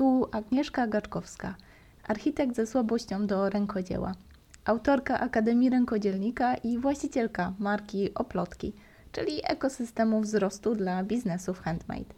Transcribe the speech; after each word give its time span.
Tu 0.00 0.28
Agnieszka 0.32 0.86
Gaczkowska, 0.86 1.54
architekt 2.08 2.56
ze 2.56 2.66
słabością 2.66 3.26
do 3.26 3.50
rękodzieła, 3.50 4.14
autorka 4.64 5.20
Akademii 5.20 5.70
Rękodzielnika 5.70 6.54
i 6.54 6.78
właścicielka 6.78 7.52
marki 7.58 8.14
Oplotki, 8.14 8.72
czyli 9.12 9.40
ekosystemu 9.44 10.20
wzrostu 10.20 10.74
dla 10.74 11.04
biznesów 11.04 11.60
handmade. 11.60 12.14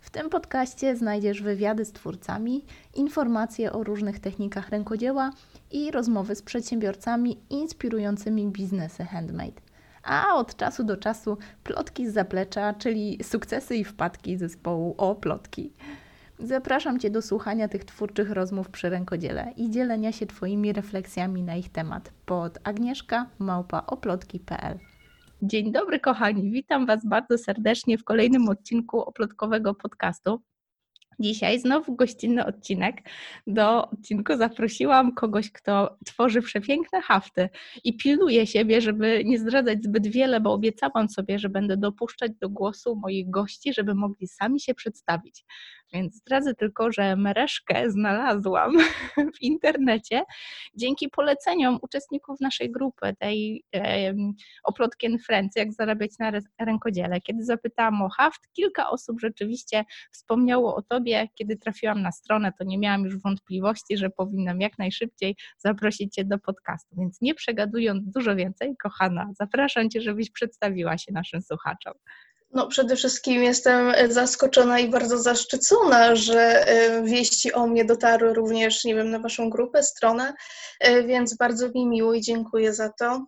W 0.00 0.10
tym 0.10 0.30
podcaście 0.30 0.96
znajdziesz 0.96 1.42
wywiady 1.42 1.84
z 1.84 1.92
twórcami, 1.92 2.64
informacje 2.94 3.72
o 3.72 3.84
różnych 3.84 4.20
technikach 4.20 4.68
rękodzieła 4.68 5.30
i 5.70 5.90
rozmowy 5.90 6.34
z 6.34 6.42
przedsiębiorcami 6.42 7.38
inspirującymi 7.50 8.48
biznesy 8.48 9.04
handmade. 9.04 9.60
A 10.02 10.34
od 10.34 10.56
czasu 10.56 10.84
do 10.84 10.96
czasu 10.96 11.38
plotki 11.64 12.10
z 12.10 12.12
zaplecza, 12.12 12.74
czyli 12.74 13.18
sukcesy 13.24 13.76
i 13.76 13.84
wpadki 13.84 14.36
zespołu 14.36 14.94
o 14.98 15.14
plotki. 15.14 15.72
Zapraszam 16.44 16.98
Cię 16.98 17.10
do 17.10 17.22
słuchania 17.22 17.68
tych 17.68 17.84
twórczych 17.84 18.30
rozmów 18.30 18.70
przy 18.70 18.90
rękodziele 18.90 19.52
i 19.56 19.70
dzielenia 19.70 20.12
się 20.12 20.26
Twoimi 20.26 20.72
refleksjami 20.72 21.42
na 21.42 21.56
ich 21.56 21.68
temat 21.68 22.12
pod 22.26 22.58
agnieszka.małpaoplotki.pl 22.64 24.78
Dzień 25.42 25.72
dobry 25.72 26.00
kochani, 26.00 26.50
witam 26.50 26.86
Was 26.86 27.06
bardzo 27.06 27.38
serdecznie 27.38 27.98
w 27.98 28.04
kolejnym 28.04 28.48
odcinku 28.48 29.00
oplotkowego 29.00 29.74
podcastu. 29.74 30.42
Dzisiaj 31.20 31.60
znowu 31.60 31.96
gościnny 31.96 32.46
odcinek. 32.46 32.96
Do 33.46 33.90
odcinku 33.90 34.36
zaprosiłam 34.36 35.14
kogoś, 35.14 35.52
kto 35.52 35.96
tworzy 36.06 36.42
przepiękne 36.42 37.02
hafty 37.02 37.48
i 37.84 37.96
pilnuje 37.96 38.46
siebie, 38.46 38.80
żeby 38.80 39.22
nie 39.24 39.38
zdradzać 39.38 39.84
zbyt 39.84 40.06
wiele, 40.06 40.40
bo 40.40 40.52
obiecałam 40.52 41.08
sobie, 41.08 41.38
że 41.38 41.48
będę 41.48 41.76
dopuszczać 41.76 42.32
do 42.40 42.48
głosu 42.48 42.96
moich 42.96 43.30
gości, 43.30 43.74
żeby 43.74 43.94
mogli 43.94 44.28
sami 44.28 44.60
się 44.60 44.74
przedstawić. 44.74 45.44
Więc 45.92 46.16
zdradzę 46.16 46.54
tylko, 46.54 46.92
że 46.92 47.16
mereszkę 47.16 47.90
znalazłam 47.90 48.72
w 49.36 49.42
internecie 49.42 50.22
dzięki 50.74 51.08
poleceniom 51.08 51.78
uczestników 51.82 52.40
naszej 52.40 52.70
grupy, 52.70 53.14
tej 53.18 53.64
e, 53.74 54.14
Oplotkiem 54.64 55.18
Friends, 55.18 55.56
jak 55.56 55.72
zarabiać 55.72 56.10
na 56.18 56.32
rękodziele. 56.60 57.20
Kiedy 57.20 57.44
zapytałam 57.44 58.02
o 58.02 58.08
haft, 58.08 58.52
kilka 58.52 58.90
osób 58.90 59.20
rzeczywiście 59.20 59.84
wspomniało 60.12 60.74
o 60.74 60.82
Tobie. 60.82 61.28
Kiedy 61.34 61.56
trafiłam 61.56 62.02
na 62.02 62.12
stronę, 62.12 62.52
to 62.58 62.64
nie 62.64 62.78
miałam 62.78 63.04
już 63.04 63.18
wątpliwości, 63.18 63.96
że 63.96 64.10
powinnam 64.10 64.60
jak 64.60 64.78
najszybciej 64.78 65.36
zaprosić 65.58 66.14
Cię 66.14 66.24
do 66.24 66.38
podcastu. 66.38 66.96
Więc 66.98 67.20
nie 67.20 67.34
przegadując 67.34 68.10
dużo 68.10 68.36
więcej, 68.36 68.76
kochana, 68.82 69.30
zapraszam 69.38 69.90
Cię, 69.90 70.00
żebyś 70.00 70.30
przedstawiła 70.30 70.98
się 70.98 71.12
naszym 71.12 71.42
słuchaczom. 71.42 71.92
No, 72.52 72.66
przede 72.66 72.96
wszystkim 72.96 73.42
jestem 73.42 73.92
zaskoczona 74.08 74.78
i 74.78 74.88
bardzo 74.88 75.18
zaszczycona, 75.18 76.16
że 76.16 76.66
e, 76.66 77.02
wieści 77.02 77.52
o 77.52 77.66
mnie 77.66 77.84
dotarły 77.84 78.34
również, 78.34 78.84
nie 78.84 78.94
wiem, 78.94 79.10
na 79.10 79.18
Waszą 79.18 79.50
grupę, 79.50 79.82
stronę, 79.82 80.34
e, 80.80 81.02
więc 81.02 81.36
bardzo 81.36 81.68
mi 81.68 81.86
miło 81.86 82.14
i 82.14 82.20
dziękuję 82.20 82.74
za 82.74 82.92
to. 82.98 83.26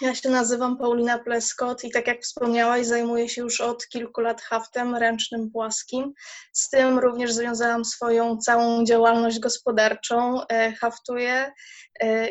Ja 0.00 0.14
się 0.14 0.30
nazywam 0.30 0.78
Paulina 0.78 1.18
Pleskot 1.18 1.84
i 1.84 1.90
tak 1.90 2.06
jak 2.06 2.22
wspomniałaś, 2.22 2.86
zajmuję 2.86 3.28
się 3.28 3.42
już 3.42 3.60
od 3.60 3.88
kilku 3.88 4.20
lat 4.20 4.42
haftem 4.42 4.96
ręcznym 4.96 5.50
płaskim. 5.50 6.12
Z 6.52 6.70
tym 6.70 6.98
również 6.98 7.32
związałam 7.32 7.84
swoją 7.84 8.38
całą 8.38 8.84
działalność 8.84 9.38
gospodarczą. 9.38 10.46
E, 10.46 10.72
haftuję 10.72 11.52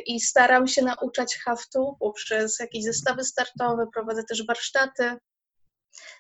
i 0.06 0.20
staram 0.20 0.68
się 0.68 0.82
nauczać 0.82 1.38
haftu 1.46 1.96
poprzez 2.00 2.60
jakieś 2.60 2.84
zestawy 2.84 3.24
startowe, 3.24 3.88
prowadzę 3.94 4.24
też 4.24 4.46
warsztaty 4.48 5.18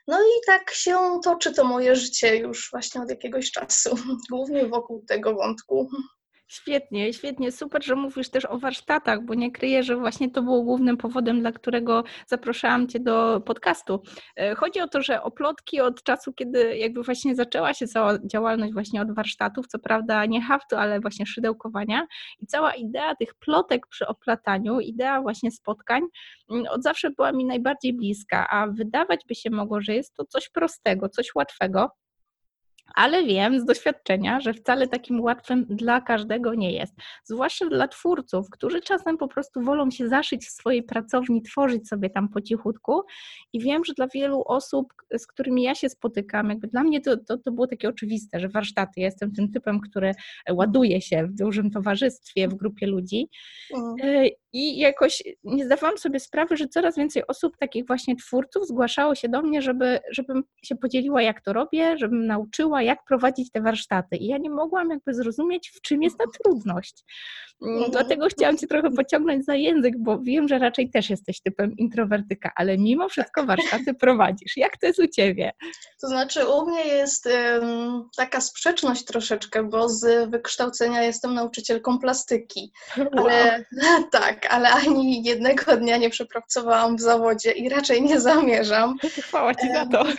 no 0.07 0.21
i 0.21 0.45
tak 0.45 0.71
się 0.71 1.19
toczy 1.23 1.53
to 1.53 1.63
moje 1.63 1.95
życie 1.95 2.37
już 2.37 2.69
właśnie 2.71 3.01
od 3.01 3.09
jakiegoś 3.09 3.51
czasu, 3.51 3.95
głównie 4.31 4.65
wokół 4.65 5.05
tego 5.07 5.33
wątku. 5.33 5.89
Świetnie, 6.47 7.13
świetnie, 7.13 7.51
super, 7.51 7.85
że 7.85 7.95
mówisz 7.95 8.29
też 8.29 8.45
o 8.45 8.57
warsztatach, 8.57 9.25
bo 9.25 9.33
nie 9.33 9.51
kryję, 9.51 9.83
że 9.83 9.95
właśnie 9.95 10.31
to 10.31 10.41
było 10.41 10.61
głównym 10.63 10.97
powodem, 10.97 11.39
dla 11.39 11.51
którego 11.51 12.03
zapraszałam 12.27 12.87
Cię 12.87 12.99
do 12.99 13.41
podcastu. 13.45 14.01
E, 14.35 14.55
chodzi 14.55 14.81
o 14.81 14.87
to, 14.87 15.01
że 15.01 15.23
oplotki 15.23 15.81
od 15.81 16.03
czasu, 16.03 16.33
kiedy 16.33 16.77
jakby 16.77 17.03
właśnie 17.03 17.35
zaczęła 17.35 17.73
się 17.73 17.87
cała 17.87 18.19
działalność 18.25 18.73
właśnie 18.73 19.01
od 19.01 19.15
warsztatów, 19.15 19.67
co 19.67 19.79
prawda 19.79 20.25
nie 20.25 20.41
haftu, 20.41 20.75
ale 20.75 20.99
właśnie 20.99 21.25
szydełkowania 21.25 22.07
i 22.39 22.45
cała 22.47 22.73
idea 22.73 23.15
tych 23.15 23.35
plotek 23.35 23.87
przy 23.87 24.07
oplataniu, 24.07 24.79
idea 24.79 25.21
właśnie 25.21 25.51
spotkań 25.51 26.03
mm, 26.51 26.65
od 26.69 26.83
zawsze 26.83 27.09
była 27.09 27.31
mi 27.31 27.45
najbardziej 27.45 27.93
bliska, 27.93 28.47
a 28.49 28.67
wydawać 28.67 29.21
by 29.27 29.35
się 29.35 29.49
mogło, 29.49 29.81
że 29.81 29.93
jest 29.95 30.13
to 30.13 30.25
coś 30.25 30.49
prostego, 30.49 31.09
coś 31.09 31.35
łatwego, 31.35 31.89
ale 32.95 33.23
wiem 33.23 33.59
z 33.59 33.65
doświadczenia, 33.65 34.39
że 34.39 34.53
wcale 34.53 34.87
takim 34.87 35.21
łatwym 35.21 35.65
dla 35.69 36.01
każdego 36.01 36.53
nie 36.53 36.71
jest. 36.71 36.93
Zwłaszcza 37.23 37.65
dla 37.65 37.87
twórców, 37.87 38.49
którzy 38.49 38.81
czasem 38.81 39.17
po 39.17 39.27
prostu 39.27 39.61
wolą 39.61 39.91
się 39.91 40.07
zaszyć 40.07 40.45
w 40.45 40.51
swojej 40.51 40.83
pracowni, 40.83 41.41
tworzyć 41.41 41.87
sobie 41.87 42.09
tam 42.09 42.29
po 42.29 42.41
cichutku. 42.41 43.01
I 43.53 43.59
wiem, 43.59 43.85
że 43.85 43.93
dla 43.93 44.07
wielu 44.07 44.43
osób, 44.45 44.93
z 45.17 45.27
którymi 45.27 45.63
ja 45.63 45.75
się 45.75 45.89
spotykam, 45.89 46.49
jakby 46.49 46.67
dla 46.67 46.83
mnie 46.83 47.01
to, 47.01 47.17
to, 47.17 47.37
to 47.37 47.51
było 47.51 47.67
takie 47.67 47.89
oczywiste, 47.89 48.39
że 48.39 48.49
warsztaty, 48.49 48.91
ja 48.97 49.05
jestem 49.05 49.31
tym 49.31 49.51
typem, 49.51 49.79
który 49.79 50.11
ładuje 50.51 51.01
się 51.01 51.27
w 51.27 51.33
dużym 51.33 51.71
towarzystwie, 51.71 52.47
w 52.47 52.55
grupie 52.55 52.87
ludzi. 52.87 53.29
Mm. 53.75 53.95
I 54.57 54.77
jakoś 54.77 55.23
nie 55.43 55.65
zdawałam 55.65 55.97
sobie 55.97 56.19
sprawy, 56.19 56.57
że 56.57 56.67
coraz 56.67 56.97
więcej 56.97 57.27
osób, 57.27 57.57
takich 57.57 57.87
właśnie 57.87 58.15
twórców, 58.15 58.67
zgłaszało 58.67 59.15
się 59.15 59.29
do 59.29 59.41
mnie, 59.41 59.61
żeby, 59.61 59.99
żebym 60.11 60.43
się 60.63 60.75
podzieliła, 60.75 61.21
jak 61.21 61.41
to 61.41 61.53
robię, 61.53 61.97
żebym 61.97 62.27
nauczyła, 62.27 62.81
jak 62.81 63.03
prowadzić 63.07 63.51
te 63.51 63.61
warsztaty. 63.61 64.15
I 64.17 64.27
ja 64.27 64.37
nie 64.37 64.49
mogłam 64.49 64.89
jakby 64.89 65.13
zrozumieć, 65.13 65.71
w 65.75 65.81
czym 65.81 66.03
jest 66.03 66.17
ta 66.17 66.23
trudność. 66.43 67.03
Mm, 67.61 67.75
mhm. 67.75 67.91
Dlatego 67.91 68.27
chciałam 68.27 68.57
Cię 68.57 68.67
trochę 68.67 68.91
pociągnąć 68.91 69.45
za 69.45 69.55
język, 69.55 69.93
bo 69.97 70.19
wiem, 70.19 70.47
że 70.47 70.59
raczej 70.59 70.89
też 70.89 71.09
jesteś 71.09 71.41
typem 71.41 71.77
introwertyka, 71.77 72.51
ale 72.55 72.77
mimo 72.77 73.09
wszystko 73.09 73.45
warsztaty 73.45 73.93
prowadzisz. 73.93 74.57
Jak 74.57 74.77
to 74.77 74.87
jest 74.87 74.99
u 74.99 75.07
Ciebie? 75.07 75.51
To 76.01 76.07
znaczy, 76.07 76.47
u 76.47 76.69
mnie 76.69 76.85
jest 76.85 77.25
um, 77.25 78.09
taka 78.17 78.41
sprzeczność 78.41 79.05
troszeczkę, 79.05 79.63
bo 79.63 79.89
z 79.89 80.29
wykształcenia 80.29 81.03
jestem 81.03 81.33
nauczycielką 81.33 81.99
plastyki. 81.99 82.71
Wow. 82.97 83.09
Ale 83.17 83.65
tak, 84.45 84.53
ale 84.53 84.69
ani 84.69 85.23
jednego 85.23 85.77
dnia 85.77 85.97
nie 85.97 86.09
przepracowałam 86.09 86.97
w 86.97 87.01
zawodzie 87.01 87.51
i 87.51 87.69
raczej 87.69 88.01
nie 88.01 88.21
zamierzam. 88.21 88.97
Chwała 88.99 89.55
Ci 89.55 89.67
za 89.73 89.85
to. 89.85 90.05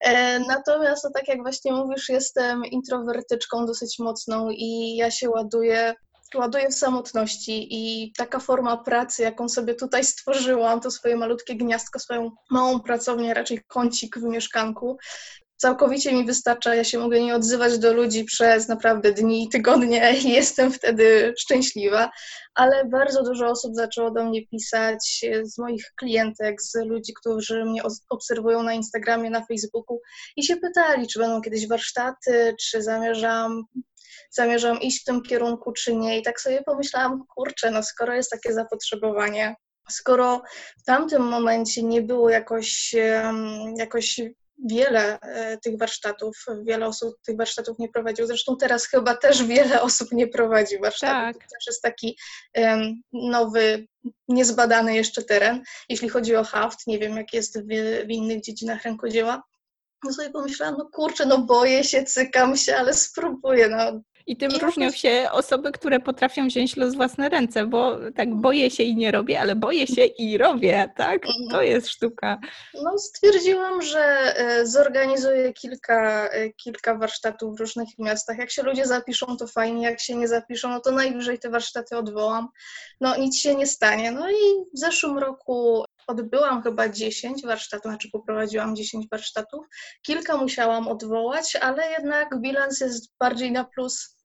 E, 0.00 0.40
natomiast, 0.40 1.04
no, 1.04 1.10
tak 1.14 1.28
jak 1.28 1.42
właśnie 1.42 1.72
mówisz, 1.72 2.08
jestem 2.08 2.64
introwertyczką 2.64 3.66
dosyć 3.66 3.98
mocną 3.98 4.50
i 4.50 4.96
ja 4.96 5.10
się 5.10 5.30
ładuję 5.30 5.94
ładuję 6.34 6.68
w 6.68 6.74
samotności 6.74 7.68
i 7.70 8.12
taka 8.12 8.38
forma 8.40 8.76
pracy, 8.76 9.22
jaką 9.22 9.48
sobie 9.48 9.74
tutaj 9.74 10.04
stworzyłam, 10.04 10.80
to 10.80 10.90
swoje 10.90 11.16
malutkie 11.16 11.56
gniazdko, 11.56 11.98
swoją 11.98 12.30
małą 12.50 12.80
pracownię, 12.80 13.34
raczej 13.34 13.60
kącik 13.68 14.18
w 14.18 14.22
mieszkanku, 14.22 14.98
całkowicie 15.58 16.12
mi 16.12 16.26
wystarcza. 16.26 16.74
Ja 16.74 16.84
się 16.84 16.98
mogę 16.98 17.20
nie 17.20 17.34
odzywać 17.34 17.78
do 17.78 17.92
ludzi 17.92 18.24
przez 18.24 18.68
naprawdę 18.68 19.12
dni 19.12 19.48
tygodnie 19.48 20.14
i 20.24 20.30
jestem 20.30 20.72
wtedy 20.72 21.34
szczęśliwa, 21.38 22.10
ale 22.54 22.84
bardzo 22.84 23.22
dużo 23.22 23.46
osób 23.46 23.74
zaczęło 23.74 24.10
do 24.10 24.24
mnie 24.24 24.46
pisać 24.46 25.26
z 25.42 25.58
moich 25.58 25.92
klientek, 25.96 26.62
z 26.62 26.74
ludzi, 26.74 27.12
którzy 27.20 27.64
mnie 27.64 27.82
obserwują 28.10 28.62
na 28.62 28.74
Instagramie, 28.74 29.30
na 29.30 29.46
Facebooku 29.46 30.00
i 30.36 30.44
się 30.44 30.56
pytali, 30.56 31.06
czy 31.06 31.18
będą 31.18 31.42
kiedyś 31.42 31.68
warsztaty, 31.68 32.54
czy 32.60 32.82
zamierzam 32.82 33.64
zamierzam 34.30 34.80
iść 34.80 35.02
w 35.02 35.04
tym 35.04 35.22
kierunku, 35.22 35.72
czy 35.72 35.96
nie. 35.96 36.18
I 36.18 36.22
tak 36.22 36.40
sobie 36.40 36.62
pomyślałam, 36.62 37.24
kurczę, 37.36 37.70
no 37.70 37.82
skoro 37.82 38.14
jest 38.14 38.30
takie 38.30 38.52
zapotrzebowanie, 38.52 39.56
skoro 39.90 40.42
w 40.78 40.84
tamtym 40.84 41.22
momencie 41.22 41.82
nie 41.82 42.02
było 42.02 42.30
jakoś, 42.30 42.94
jakoś 43.76 44.20
wiele 44.66 45.20
e, 45.20 45.58
tych 45.58 45.78
warsztatów, 45.78 46.36
wiele 46.62 46.86
osób 46.86 47.14
tych 47.26 47.36
warsztatów 47.36 47.78
nie 47.78 47.88
prowadziło. 47.88 48.28
Zresztą 48.28 48.56
teraz 48.56 48.86
chyba 48.86 49.16
też 49.16 49.44
wiele 49.44 49.82
osób 49.82 50.12
nie 50.12 50.26
prowadzi 50.26 50.78
warsztatów. 50.78 51.40
Tak. 51.40 51.44
To 51.44 51.56
też 51.56 51.66
jest 51.66 51.82
taki 51.82 52.18
um, 52.56 53.02
nowy, 53.12 53.86
niezbadany 54.28 54.94
jeszcze 54.94 55.22
teren, 55.22 55.62
jeśli 55.88 56.08
chodzi 56.08 56.36
o 56.36 56.44
haft. 56.44 56.86
Nie 56.86 56.98
wiem, 56.98 57.16
jak 57.16 57.32
jest 57.32 57.60
w, 57.60 57.66
w 58.06 58.10
innych 58.10 58.42
dziedzinach 58.42 58.82
rękodzieła. 58.82 59.42
No 60.04 60.12
sobie 60.12 60.30
pomyślałam, 60.30 60.74
no 60.78 60.88
kurczę, 60.92 61.26
no 61.26 61.38
boję 61.38 61.84
się, 61.84 62.04
cykam 62.04 62.56
się, 62.56 62.76
ale 62.76 62.94
spróbuję. 62.94 63.68
No, 63.68 64.00
i 64.28 64.36
tym 64.36 64.50
I 64.50 64.58
różnią 64.58 64.90
się 64.90 65.28
osoby, 65.32 65.72
które 65.72 66.00
potrafią 66.00 66.46
wziąć 66.46 66.76
los 66.76 66.94
w 66.94 66.96
własne 66.96 67.28
ręce, 67.28 67.66
bo 67.66 67.96
tak 68.16 68.34
boję 68.34 68.70
się 68.70 68.82
i 68.82 68.96
nie 68.96 69.10
robię, 69.10 69.40
ale 69.40 69.56
boję 69.56 69.86
się 69.86 70.04
i 70.04 70.38
robię, 70.38 70.92
tak? 70.96 71.22
To 71.22 71.44
mhm. 71.44 71.66
jest 71.66 71.88
sztuka. 71.88 72.38
No 72.74 72.98
stwierdziłam, 72.98 73.82
że 73.82 74.00
e, 74.36 74.66
zorganizuję 74.66 75.52
kilka, 75.52 76.28
e, 76.28 76.50
kilka 76.50 76.94
warsztatów 76.94 77.56
w 77.56 77.60
różnych 77.60 77.88
miastach. 77.98 78.38
Jak 78.38 78.50
się 78.50 78.62
ludzie 78.62 78.86
zapiszą, 78.86 79.36
to 79.36 79.46
fajnie, 79.46 79.84
jak 79.84 80.00
się 80.00 80.16
nie 80.16 80.28
zapiszą, 80.28 80.68
no 80.68 80.80
to 80.80 80.90
najwyżej 80.90 81.38
te 81.38 81.50
warsztaty 81.50 81.96
odwołam. 81.96 82.48
No 83.00 83.16
nic 83.16 83.38
się 83.38 83.54
nie 83.54 83.66
stanie. 83.66 84.12
No 84.12 84.30
i 84.30 84.34
w 84.74 84.78
zeszłym 84.78 85.18
roku 85.18 85.84
odbyłam 86.06 86.62
chyba 86.62 86.88
10 86.88 87.42
warsztatów, 87.42 87.84
znaczy 87.84 88.08
poprowadziłam 88.12 88.76
10 88.76 89.06
warsztatów. 89.10 89.66
Kilka 90.02 90.36
musiałam 90.36 90.88
odwołać, 90.88 91.56
ale 91.56 91.90
jednak 91.90 92.40
bilans 92.40 92.80
jest 92.80 93.12
bardziej 93.20 93.52
na 93.52 93.64
plus 93.64 94.17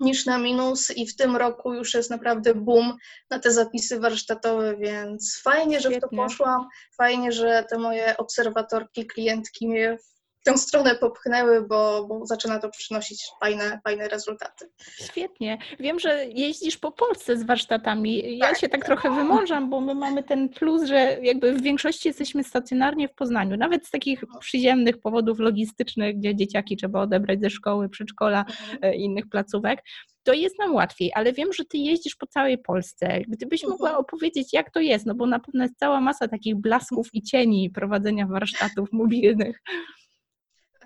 niż 0.00 0.26
na 0.26 0.38
minus 0.38 0.90
i 0.90 1.06
w 1.06 1.16
tym 1.16 1.36
roku 1.36 1.74
już 1.74 1.94
jest 1.94 2.10
naprawdę 2.10 2.54
boom 2.54 2.96
na 3.30 3.38
te 3.38 3.52
zapisy 3.52 4.00
warsztatowe, 4.00 4.76
więc 4.76 5.40
fajnie, 5.42 5.80
że 5.80 5.90
w 5.90 6.00
to 6.00 6.08
poszłam, 6.08 6.68
fajnie, 6.96 7.32
że 7.32 7.64
te 7.70 7.78
moje 7.78 8.16
obserwatorki, 8.16 9.06
klientki 9.06 9.68
mnie 9.68 9.98
w 10.40 10.44
tę 10.44 10.58
stronę 10.58 10.94
popchnęły, 10.94 11.66
bo, 11.66 12.06
bo 12.08 12.26
zaczyna 12.26 12.58
to 12.58 12.68
przynosić 12.70 13.24
fajne, 13.40 13.80
fajne 13.84 14.08
rezultaty. 14.08 14.70
Świetnie. 15.00 15.58
Wiem, 15.80 15.98
że 15.98 16.26
jeździsz 16.26 16.78
po 16.78 16.92
Polsce 16.92 17.36
z 17.36 17.42
warsztatami. 17.42 18.38
Ja 18.38 18.46
tak. 18.46 18.58
się 18.58 18.68
tak 18.68 18.84
trochę 18.84 19.10
wymążam, 19.10 19.70
bo 19.70 19.80
my 19.80 19.94
mamy 19.94 20.22
ten 20.22 20.48
plus, 20.48 20.84
że 20.84 21.18
jakby 21.22 21.52
w 21.52 21.62
większości 21.62 22.08
jesteśmy 22.08 22.44
stacjonarnie 22.44 23.08
w 23.08 23.14
Poznaniu, 23.14 23.56
nawet 23.56 23.86
z 23.86 23.90
takich 23.90 24.24
przyziemnych 24.40 25.00
powodów 25.00 25.38
logistycznych, 25.38 26.18
gdzie 26.18 26.36
dzieciaki 26.36 26.76
trzeba 26.76 27.00
odebrać 27.00 27.40
ze 27.40 27.50
szkoły, 27.50 27.88
przedszkola, 27.88 28.38
mhm. 28.40 28.78
e, 28.82 28.94
innych 28.94 29.28
placówek 29.28 29.82
to 30.22 30.32
jest 30.32 30.58
nam 30.58 30.74
łatwiej, 30.74 31.10
ale 31.14 31.32
wiem, 31.32 31.52
że 31.52 31.64
ty 31.64 31.78
jeździsz 31.78 32.16
po 32.16 32.26
całej 32.26 32.58
Polsce. 32.58 33.20
Gdybyś 33.28 33.64
mogła 33.64 33.88
mhm. 33.88 34.00
opowiedzieć, 34.00 34.52
jak 34.52 34.70
to 34.70 34.80
jest, 34.80 35.06
no 35.06 35.14
bo 35.14 35.26
na 35.26 35.40
pewno 35.40 35.62
jest 35.62 35.78
cała 35.78 36.00
masa 36.00 36.28
takich 36.28 36.56
blasków 36.56 37.08
i 37.12 37.22
cieni 37.22 37.70
prowadzenia 37.70 38.26
warsztatów 38.26 38.88
mobilnych. 38.92 39.62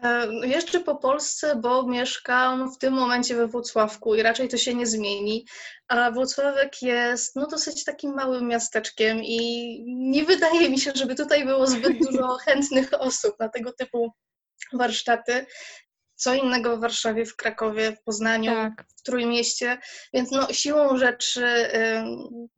E, 0.04 0.28
jeszcze 0.46 0.80
po 0.80 0.96
Polsce, 0.96 1.56
bo 1.56 1.82
mieszkam 1.82 2.72
w 2.72 2.78
tym 2.78 2.94
momencie 2.94 3.34
we 3.34 3.46
Włocławku 3.46 4.14
i 4.14 4.22
raczej 4.22 4.48
to 4.48 4.56
się 4.56 4.74
nie 4.74 4.86
zmieni. 4.86 5.46
A 5.88 6.10
Włocławek 6.10 6.82
jest 6.82 7.36
no, 7.36 7.46
dosyć 7.46 7.84
takim 7.84 8.14
małym 8.14 8.48
miasteczkiem 8.48 9.22
i 9.22 9.78
nie 9.86 10.24
wydaje 10.24 10.70
mi 10.70 10.80
się, 10.80 10.92
żeby 10.94 11.14
tutaj 11.14 11.44
było 11.44 11.66
zbyt 11.66 11.98
dużo 12.06 12.36
chętnych 12.36 12.90
osób 12.98 13.38
na 13.38 13.48
tego 13.48 13.72
typu 13.72 14.12
warsztaty 14.72 15.46
co 16.16 16.34
innego 16.34 16.76
w 16.76 16.80
Warszawie, 16.80 17.26
w 17.26 17.36
Krakowie, 17.36 17.92
w 17.92 18.02
Poznaniu, 18.02 18.50
tak. 18.50 18.84
w 18.96 19.02
Trójmieście, 19.02 19.78
więc 20.14 20.30
no, 20.30 20.52
siłą 20.52 20.98
rzeczy 20.98 21.46
y, 21.46 22.04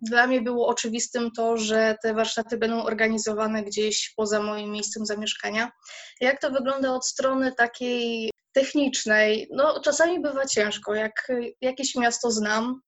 dla 0.00 0.26
mnie 0.26 0.40
było 0.40 0.68
oczywistym 0.68 1.30
to, 1.30 1.56
że 1.56 1.96
te 2.02 2.14
warsztaty 2.14 2.58
będą 2.58 2.82
organizowane 2.82 3.62
gdzieś 3.62 4.12
poza 4.16 4.42
moim 4.42 4.70
miejscem 4.70 5.06
zamieszkania. 5.06 5.72
Jak 6.20 6.40
to 6.40 6.50
wygląda 6.50 6.92
od 6.92 7.06
strony 7.06 7.52
takiej 7.52 8.30
technicznej? 8.52 9.48
No 9.50 9.80
czasami 9.80 10.20
bywa 10.20 10.46
ciężko, 10.46 10.94
jak 10.94 11.32
jakieś 11.60 11.94
miasto 11.94 12.30
znam, 12.30 12.80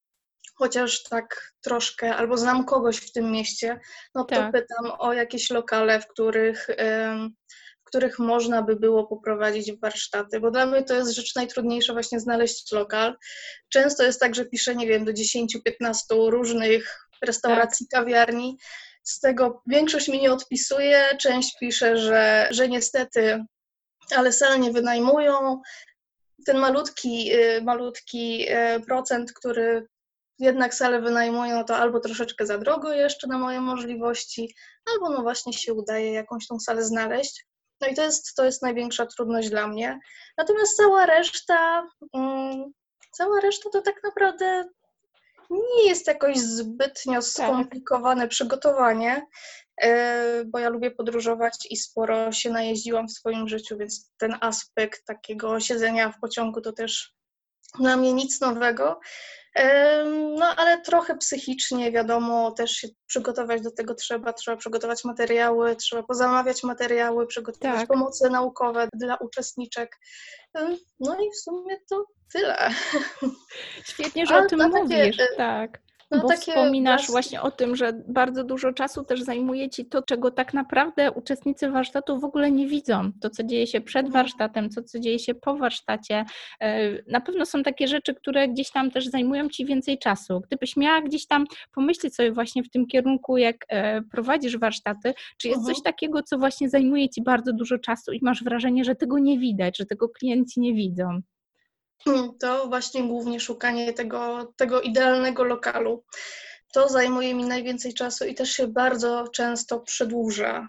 chociaż 0.55 1.03
tak 1.03 1.53
troszkę, 1.61 2.17
albo 2.17 2.37
znam 2.37 2.65
kogoś 2.65 2.97
w 2.97 3.13
tym 3.13 3.33
mieście, 3.33 3.81
no 4.15 4.25
to 4.25 4.37
tak. 4.37 4.53
pytam 4.53 4.93
o 4.99 5.13
jakieś 5.13 5.51
lokale, 5.51 6.01
w 6.01 6.09
których 6.09 6.67
których 7.89 8.19
można 8.19 8.63
by 8.63 8.77
było 8.77 9.07
poprowadzić 9.07 9.73
warsztaty, 9.73 10.41
bo 10.41 10.51
dla 10.51 10.67
mnie 10.67 10.83
to 10.83 10.95
jest 10.95 11.11
rzecz 11.11 11.35
najtrudniejsza 11.35 11.93
właśnie 11.93 12.21
znaleźć 12.21 12.73
lokal. 12.73 13.17
Często 13.69 14.05
jest 14.05 14.21
tak, 14.21 14.35
że 14.35 14.45
piszę, 14.45 14.77
nie 14.77 14.87
wiem, 14.87 15.05
do 15.05 15.13
10-15 15.13 16.31
różnych 16.31 17.09
restauracji, 17.23 17.87
tak. 17.91 18.01
kawiarni. 18.01 18.59
Z 19.03 19.21
tego 19.21 19.63
większość 19.67 20.09
mi 20.09 20.21
nie 20.21 20.33
odpisuje, 20.33 21.05
część 21.21 21.59
pisze, 21.61 21.99
że, 21.99 22.49
że 22.51 22.69
niestety, 22.69 23.45
ale 24.17 24.33
sal 24.33 24.61
nie 24.61 24.73
wynajmują. 24.73 25.61
Ten 26.47 26.59
malutki, 26.59 27.33
y, 27.35 27.63
malutki 27.63 28.47
y, 28.53 28.81
procent, 28.81 29.33
który 29.33 29.87
jednak 30.39 30.75
salę 30.75 31.01
wynajmują, 31.01 31.57
no 31.57 31.65
to 31.65 31.77
albo 31.77 32.01
troszeczkę 32.01 32.47
za 32.47 32.59
drogo 32.59 32.93
jeszcze 32.93 33.27
na 33.27 33.39
moje 33.39 33.61
możliwości, 33.61 34.55
albo 34.93 35.11
no 35.11 35.23
właśnie 35.23 35.53
się 35.53 35.75
udaje 35.75 36.13
jakąś 36.13 36.47
tą 36.47 36.61
salę 36.61 36.85
znaleźć. 36.85 37.47
No 37.81 37.89
i 37.89 37.95
to 37.95 38.03
jest, 38.03 38.35
to 38.37 38.45
jest 38.45 38.63
największa 38.63 39.07
trudność 39.07 39.51
dla 39.51 39.67
mnie. 39.67 40.01
Natomiast 40.37 40.77
cała 40.77 41.07
reszta, 41.07 41.89
um, 42.13 42.73
cała 43.13 43.41
reszta 43.41 43.71
to 43.71 43.83
tak 43.83 44.03
naprawdę 44.03 44.65
nie 45.51 45.89
jest 45.89 46.07
jakoś 46.07 46.39
zbytnio 46.39 47.15
tak. 47.15 47.25
skomplikowane 47.25 48.21
tak. 48.21 48.31
przygotowanie, 48.31 49.27
e, 49.83 50.45
bo 50.45 50.59
ja 50.59 50.69
lubię 50.69 50.91
podróżować 50.91 51.55
i 51.71 51.77
sporo 51.77 52.33
się 52.33 52.51
najeździłam 52.51 53.09
w 53.09 53.13
swoim 53.13 53.49
życiu, 53.49 53.79
więc 53.79 54.11
ten 54.19 54.37
aspekt 54.41 55.05
takiego 55.05 55.61
siedzenia 55.61 56.13
w 56.13 56.21
pociągu 56.21 56.61
to 56.61 56.73
też 56.73 57.15
dla 57.81 57.97
mnie 57.97 58.13
nic 58.13 58.41
nowego. 58.41 59.01
No, 60.39 60.47
ale 60.57 60.81
trochę 60.81 61.17
psychicznie, 61.17 61.93
wiadomo, 61.93 62.51
też 62.53 62.71
się 62.71 62.89
przygotować 63.07 63.63
do 63.63 63.71
tego 63.71 63.95
trzeba. 63.95 64.33
Trzeba 64.33 64.57
przygotować 64.57 65.05
materiały, 65.05 65.77
trzeba 65.77 66.03
pozamawiać 66.03 66.63
materiały, 66.63 67.27
przygotować 67.27 67.79
tak. 67.79 67.89
pomoce 67.89 68.31
naukowe 68.31 68.89
dla 68.95 69.17
uczestniczek. 69.17 69.97
No 71.01 71.21
i 71.21 71.31
w 71.31 71.37
sumie 71.37 71.77
to 71.91 72.05
tyle. 72.33 72.71
Świetnie, 73.85 74.27
że 74.27 74.39
o 74.39 74.47
tym 74.47 74.71
mówisz. 74.71 75.17
Takie, 75.17 75.37
tak. 75.37 75.88
No, 76.11 76.21
Bo 76.21 76.29
wspominasz 76.29 77.07
właśnie 77.07 77.43
o 77.43 77.51
tym, 77.51 77.77
że 77.77 78.03
bardzo 78.09 78.45
dużo 78.45 78.73
czasu 78.73 79.05
też 79.05 79.23
zajmuje 79.23 79.71
Ci 79.71 79.87
to, 79.87 80.03
czego 80.03 80.31
tak 80.31 80.55
naprawdę 80.55 81.13
uczestnicy 81.13 81.71
warsztatu 81.71 82.21
w 82.21 82.25
ogóle 82.25 82.51
nie 82.51 82.67
widzą. 82.67 83.13
To, 83.21 83.31
co 83.31 83.43
dzieje 83.43 83.67
się 83.67 83.81
przed 83.81 84.07
mhm. 84.07 84.13
warsztatem, 84.13 84.71
to, 84.71 84.83
co 84.83 84.99
dzieje 84.99 85.19
się 85.19 85.35
po 85.35 85.57
warsztacie. 85.57 86.25
E, 86.61 86.91
na 87.13 87.21
pewno 87.21 87.47
są 87.47 87.63
takie 87.63 87.89
rzeczy, 87.89 88.15
które 88.15 88.49
gdzieś 88.49 88.71
tam 88.71 88.91
też 88.91 89.07
zajmują 89.07 89.49
Ci 89.49 89.65
więcej 89.65 89.99
czasu. 89.99 90.41
Gdybyś 90.47 90.77
miała 90.77 91.03
gdzieś 91.03 91.27
tam 91.27 91.45
pomyśleć 91.75 92.15
sobie 92.15 92.33
właśnie 92.33 92.63
w 92.63 92.71
tym 92.71 92.87
kierunku, 92.87 93.37
jak 93.37 93.57
e, 93.69 94.03
prowadzisz 94.03 94.59
warsztaty, 94.59 95.15
czy 95.39 95.49
jest 95.49 95.61
coś 95.61 95.79
mhm. 95.79 95.85
takiego, 95.85 96.23
co 96.23 96.39
właśnie 96.39 96.69
zajmuje 96.69 97.09
Ci 97.09 97.23
bardzo 97.23 97.53
dużo 97.53 97.79
czasu 97.79 98.13
i 98.13 98.19
masz 98.23 98.45
wrażenie, 98.45 98.85
że 98.85 98.95
tego 98.95 99.19
nie 99.19 99.39
widać, 99.39 99.79
że 99.79 99.87
tego 99.87 100.09
klienci 100.09 100.61
nie 100.61 100.75
widzą? 100.75 101.21
to 102.41 102.69
właśnie 102.69 103.03
głównie 103.03 103.41
szukanie 103.41 103.93
tego, 103.93 104.53
tego 104.57 104.81
idealnego 104.81 105.45
lokalu. 105.45 106.05
To 106.73 106.89
zajmuje 106.89 107.35
mi 107.35 107.45
najwięcej 107.45 107.95
czasu 107.95 108.25
i 108.25 108.35
też 108.35 108.51
się 108.51 108.67
bardzo 108.67 109.25
często 109.29 109.81
przedłuża. 109.81 110.69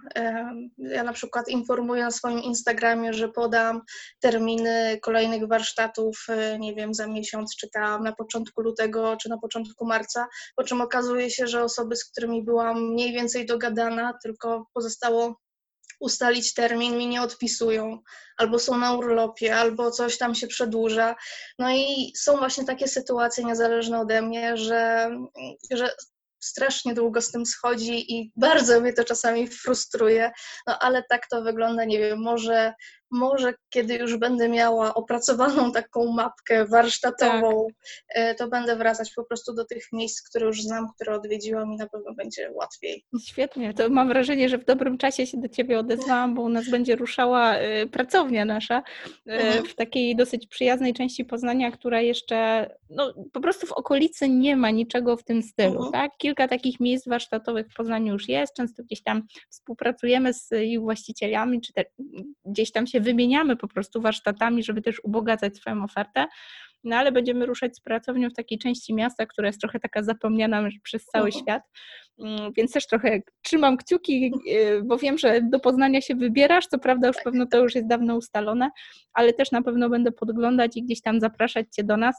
Ja 0.78 1.04
na 1.04 1.14
przykład 1.14 1.48
informuję 1.48 2.04
na 2.04 2.12
swoim 2.12 2.40
Instagramie, 2.40 3.14
że 3.14 3.30
podam 3.30 3.82
terminy 4.20 5.00
kolejnych 5.02 5.48
warsztatów, 5.48 6.26
e, 6.30 6.60
nie 6.60 6.76
wiem, 6.76 6.94
za 6.94 7.08
miesiąc, 7.08 7.56
czy 7.56 7.70
tam 7.70 8.04
na 8.04 8.14
początku 8.14 8.62
lutego, 8.62 9.18
czy 9.18 9.30
na 9.30 9.38
początku 9.38 9.86
marca, 9.86 10.28
po 10.56 10.64
czym 10.64 10.82
okazuje 10.82 11.30
się, 11.30 11.48
że 11.48 11.64
osoby, 11.64 11.96
z 11.96 12.06
którymi 12.06 12.44
byłam 12.44 12.92
mniej 12.92 13.14
więcej 13.14 13.46
dogadana, 13.46 14.14
tylko 14.24 14.66
pozostało 14.74 15.36
ustalić 16.00 16.54
termin, 16.54 16.98
mi 16.98 17.08
nie 17.08 17.22
odpisują, 17.22 18.00
albo 18.38 18.60
są 18.60 18.78
na 18.78 18.94
urlopie, 18.94 19.56
albo 19.56 19.92
coś 19.92 20.18
tam 20.18 20.36
się 20.36 20.48
przedłuża. 20.48 21.16
No 21.60 21.72
i 21.72 22.14
są 22.18 22.38
właśnie 22.38 22.66
takie 22.66 22.88
sytuacje 22.88 23.44
niezależne 23.44 24.00
ode 24.00 24.22
mnie, 24.22 24.58
że, 24.58 25.12
że 25.72 25.96
strasznie 26.40 26.94
długo 26.94 27.22
z 27.22 27.32
tym 27.32 27.46
schodzi 27.46 28.18
i 28.18 28.32
bardzo 28.36 28.82
mnie 28.82 28.94
to 28.94 29.04
czasami 29.04 29.48
frustruje, 29.48 30.32
no 30.68 30.80
ale 30.80 31.04
tak 31.10 31.28
to 31.28 31.42
wygląda, 31.42 31.86
nie 31.86 32.00
wiem, 32.00 32.22
może 32.22 32.74
może 33.12 33.54
kiedy 33.70 33.96
już 33.96 34.18
będę 34.18 34.50
miała 34.50 34.94
opracowaną 34.94 35.72
taką 35.82 36.12
mapkę 36.12 36.66
warsztatową, 36.66 37.68
tak. 38.16 38.38
to 38.38 38.48
będę 38.48 38.76
wracać 38.76 39.14
po 39.16 39.24
prostu 39.24 39.54
do 39.54 39.66
tych 39.66 39.84
miejsc, 39.94 40.30
które 40.30 40.46
już 40.46 40.62
znam, 40.62 40.88
które 40.96 41.16
odwiedziłam 41.16 41.74
i 41.74 41.78
na 41.78 41.88
pewno 41.88 42.14
będzie 42.14 42.52
łatwiej. 42.52 43.06
Świetnie, 43.26 43.74
to 43.74 43.90
mam 43.90 44.08
wrażenie, 44.08 44.50
że 44.50 44.58
w 44.58 44.66
dobrym 44.66 44.98
czasie 44.98 45.28
się 45.28 45.38
do 45.38 45.50
Ciebie 45.50 45.80
odezwałam, 45.80 46.36
bo 46.36 46.42
u 46.42 46.50
nas 46.50 46.70
będzie 46.70 46.96
ruszała 46.96 47.56
e, 47.56 47.88
pracownia 47.88 48.46
nasza 48.46 48.84
e, 49.28 49.32
mhm. 49.32 49.66
w 49.66 49.76
takiej 49.76 50.16
dosyć 50.16 50.48
przyjaznej 50.48 50.94
części 50.94 51.26
Poznania, 51.26 51.72
która 51.72 52.02
jeszcze 52.02 52.70
no, 52.90 53.14
po 53.34 53.40
prostu 53.42 53.68
w 53.68 53.72
okolicy 53.72 54.30
nie 54.30 54.56
ma 54.56 54.72
niczego 54.72 55.18
w 55.18 55.24
tym 55.24 55.44
stylu. 55.44 55.86
Mhm. 55.86 55.92
Tak? 55.92 56.12
Kilka 56.18 56.48
takich 56.48 56.80
miejsc 56.80 57.08
warsztatowych 57.08 57.68
w 57.72 57.76
Poznaniu 57.76 58.14
już 58.14 58.30
jest, 58.30 58.54
często 58.54 58.84
gdzieś 58.84 59.04
tam 59.04 59.24
współpracujemy 59.50 60.34
z 60.34 60.50
ich 60.52 60.82
właścicielami, 60.82 61.62
czy 61.62 61.74
te, 61.74 61.86
gdzieś 62.46 62.72
tam 62.72 62.88
się 62.88 62.99
wymieniamy 63.00 63.56
po 63.56 63.68
prostu 63.68 64.02
warsztatami, 64.02 64.64
żeby 64.64 64.82
też 64.82 65.00
ubogacać 65.04 65.58
swoją 65.58 65.84
ofertę. 65.84 66.26
No 66.84 66.96
ale 66.96 67.12
będziemy 67.12 67.46
ruszać 67.46 67.76
z 67.76 67.80
pracownią 67.80 68.30
w 68.30 68.34
takiej 68.34 68.58
części 68.58 68.94
miasta, 68.94 69.26
która 69.26 69.48
jest 69.48 69.62
trochę 69.62 69.80
taka 69.80 70.04
zapomniana 70.04 70.70
przez 70.84 71.06
cały 71.06 71.26
mhm. 71.26 71.44
świat. 71.44 71.64
Mm, 72.20 72.54
więc 72.54 72.72
też 72.72 72.88
trochę 72.88 73.20
trzymam 73.42 73.78
kciuki, 73.78 74.32
y, 74.48 74.82
bo 74.84 74.98
wiem, 74.98 75.18
że 75.18 75.42
do 75.42 75.60
Poznania 75.60 76.02
się 76.02 76.16
wybierasz. 76.16 76.68
Co 76.68 76.80
prawda, 76.80 77.08
już 77.08 77.18
pewno 77.24 77.46
to 77.46 77.58
już 77.64 77.76
jest 77.76 77.88
dawno 77.88 78.16
ustalone, 78.16 78.70
ale 79.14 79.34
też 79.34 79.52
na 79.52 79.62
pewno 79.62 79.90
będę 79.90 80.12
podglądać 80.12 80.78
i 80.78 80.84
gdzieś 80.84 81.02
tam 81.02 81.20
zapraszać 81.20 81.68
Cię 81.76 81.84
do 81.84 81.98
nas 81.98 82.16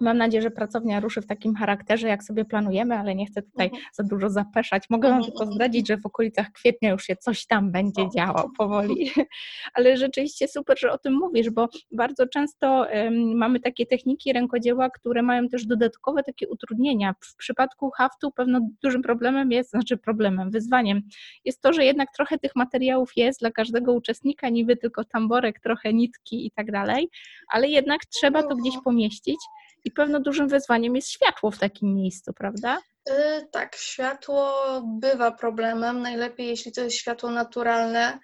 Mam 0.00 0.18
nadzieję, 0.18 0.42
że 0.42 0.50
pracownia 0.50 1.00
ruszy 1.00 1.22
w 1.22 1.26
takim 1.26 1.54
charakterze, 1.54 2.08
jak 2.08 2.24
sobie 2.24 2.44
planujemy, 2.44 2.98
ale 2.98 3.14
nie 3.14 3.26
chcę 3.26 3.42
tutaj 3.42 3.66
Mhm. 3.66 3.84
za 3.94 4.02
dużo 4.02 4.30
zapeszać. 4.30 4.84
Mogę 4.90 5.08
Wam 5.08 5.18
Mhm, 5.18 5.32
tylko 5.32 5.52
zdradzić, 5.52 5.88
że 5.88 5.96
w 5.96 6.06
okolicach 6.06 6.52
kwietnia 6.52 6.90
już 6.90 7.04
się 7.04 7.16
coś 7.16 7.46
tam 7.46 7.72
będzie 7.72 8.08
działo 8.16 8.50
powoli. 8.58 9.10
Ale 9.74 9.96
rzeczywiście 9.96 10.48
super, 10.48 10.80
że 10.80 10.92
o 10.92 10.98
tym 10.98 11.14
mówisz, 11.14 11.50
bo 11.50 11.68
bardzo 11.92 12.26
często 12.26 12.86
mamy 13.34 13.60
takie 13.60 13.86
techniki 13.86 14.32
rękodzieła, 14.32 14.90
które 14.90 15.22
mają 15.22 15.48
też 15.48 15.66
dodatkowe 15.66 16.22
takie 16.22 16.48
utrudnienia. 16.48 17.14
W 17.20 17.36
przypadku 17.36 17.90
haftu 17.90 18.30
pewno 18.30 18.60
dużym 18.82 19.02
problemem 19.02 19.52
jest, 19.52 19.70
znaczy 19.70 19.96
problemem, 19.96 20.50
wyzwaniem 20.50 21.02
jest 21.44 21.62
to, 21.62 21.72
że 21.72 21.84
jednak 21.84 22.08
trochę 22.16 22.38
tych 22.38 22.56
materiałów 22.56 23.10
jest 23.16 23.40
dla 23.40 23.50
każdego 23.50 23.92
uczestnika, 23.92 24.48
niby 24.48 24.76
tylko 24.76 25.04
tamborek, 25.04 25.60
trochę 25.60 25.94
nitki 25.94 26.46
i 26.46 26.50
tak 26.50 26.70
dalej, 26.72 27.08
ale 27.52 27.68
jednak 27.68 28.00
trzeba 28.06 28.42
to 28.42 28.56
gdzieś 28.56 28.74
pomieścić 28.84 29.36
i 29.84 29.90
pewno 29.90 30.20
dużym 30.20 30.48
wyzwaniem 30.48 30.96
jest 30.96 31.08
światło 31.10 31.50
w 31.50 31.58
takim 31.58 31.94
miejscu, 31.94 32.32
prawda? 32.32 32.78
Y, 33.10 33.48
Tak, 33.52 33.76
światło 33.76 34.52
bywa 34.84 35.30
problemem, 35.30 36.02
najlepiej 36.02 36.46
jeśli 36.46 36.72
to 36.72 36.80
jest 36.80 36.96
światło 36.96 37.30
naturalne. 37.30 38.18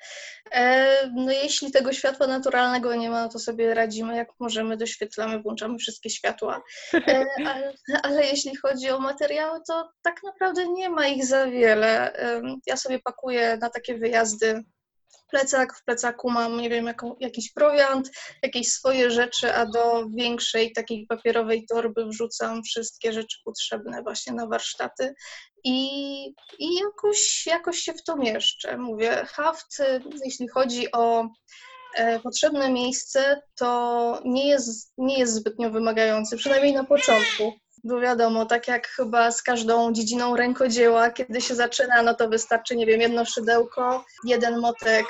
E, 0.53 0.87
No 1.15 1.33
jeśli 1.33 1.73
tego 1.73 1.93
światła 1.93 2.27
naturalnego 2.27 2.95
nie 2.95 3.11
ma, 3.11 3.23
no 3.23 3.29
to 3.29 3.39
sobie 3.39 3.75
radzimy 3.75 4.17
jak 4.17 4.29
możemy, 4.41 4.77
doświetlamy, 4.77 5.43
włączamy 5.43 5.79
wszystkie 5.79 6.11
światła. 6.11 6.63
E, 6.95 7.25
Ale, 7.49 7.73
ale 8.03 8.27
jeśli 8.27 8.57
chodzi 8.57 8.91
o 8.91 8.99
materiały, 8.99 9.61
to 9.69 9.89
tak 10.03 10.23
naprawdę 10.23 10.69
nie 10.69 10.91
ma 10.91 11.07
ich 11.07 11.27
za 11.27 11.47
wiele. 11.47 12.13
Ja 12.67 12.77
sobie 12.77 12.99
pakuję 12.99 13.59
na 13.61 13.71
takie 13.71 13.99
wyjazdy 13.99 14.65
plecak, 15.31 15.77
w 15.77 15.85
plecaku 15.85 16.31
mam, 16.31 16.61
nie 16.61 16.71
wiem, 16.71 16.87
jaką, 16.87 17.17
jakiś 17.21 17.53
prowiant, 17.53 18.11
jakieś 18.43 18.69
swoje 18.69 19.11
rzeczy, 19.11 19.55
a 19.55 19.67
do 19.67 20.09
większej 20.17 20.73
takiej 20.73 21.07
papierowej 21.07 21.67
torby 21.67 22.07
wrzucam 22.07 22.63
wszystkie 22.63 23.13
rzeczy 23.13 23.39
potrzebne 23.45 24.03
właśnie 24.03 24.33
na 24.33 24.47
warsztaty 24.47 25.15
i, 25.65 26.25
i 26.59 26.75
jakoś, 26.85 27.47
jakoś 27.47 27.79
się 27.79 27.93
w 27.93 28.05
to 28.05 28.17
mieszczę. 28.17 28.77
Mówię, 28.77 29.25
haft, 29.27 29.83
jeśli 30.25 30.49
chodzi 30.49 30.93
o 30.93 31.29
e, 31.97 32.21
potrzebne 32.21 32.71
miejsce, 32.73 33.43
to 33.59 34.21
nie 34.25 34.49
jest, 34.49 34.93
nie 34.99 35.19
jest 35.19 35.35
zbytnio 35.35 35.71
wymagający, 35.71 36.37
przynajmniej 36.37 36.73
na 36.73 36.85
początku. 36.85 37.53
Bo 37.85 38.01
wiadomo, 38.01 38.47
tak 38.47 38.69
jak 38.69 38.89
chyba 38.89 39.31
z 39.31 39.43
każdą 39.43 39.93
dziedziną 39.93 40.37
rękodzieła, 40.37 41.11
kiedy 41.11 41.41
się 41.41 41.55
zaczyna, 41.55 42.03
no 42.03 42.15
to 42.15 42.29
wystarczy, 42.29 42.77
nie 42.77 42.87
wiem, 42.87 43.01
jedno 43.01 43.25
szydełko, 43.25 44.05
jeden 44.25 44.61
motek 44.61 45.07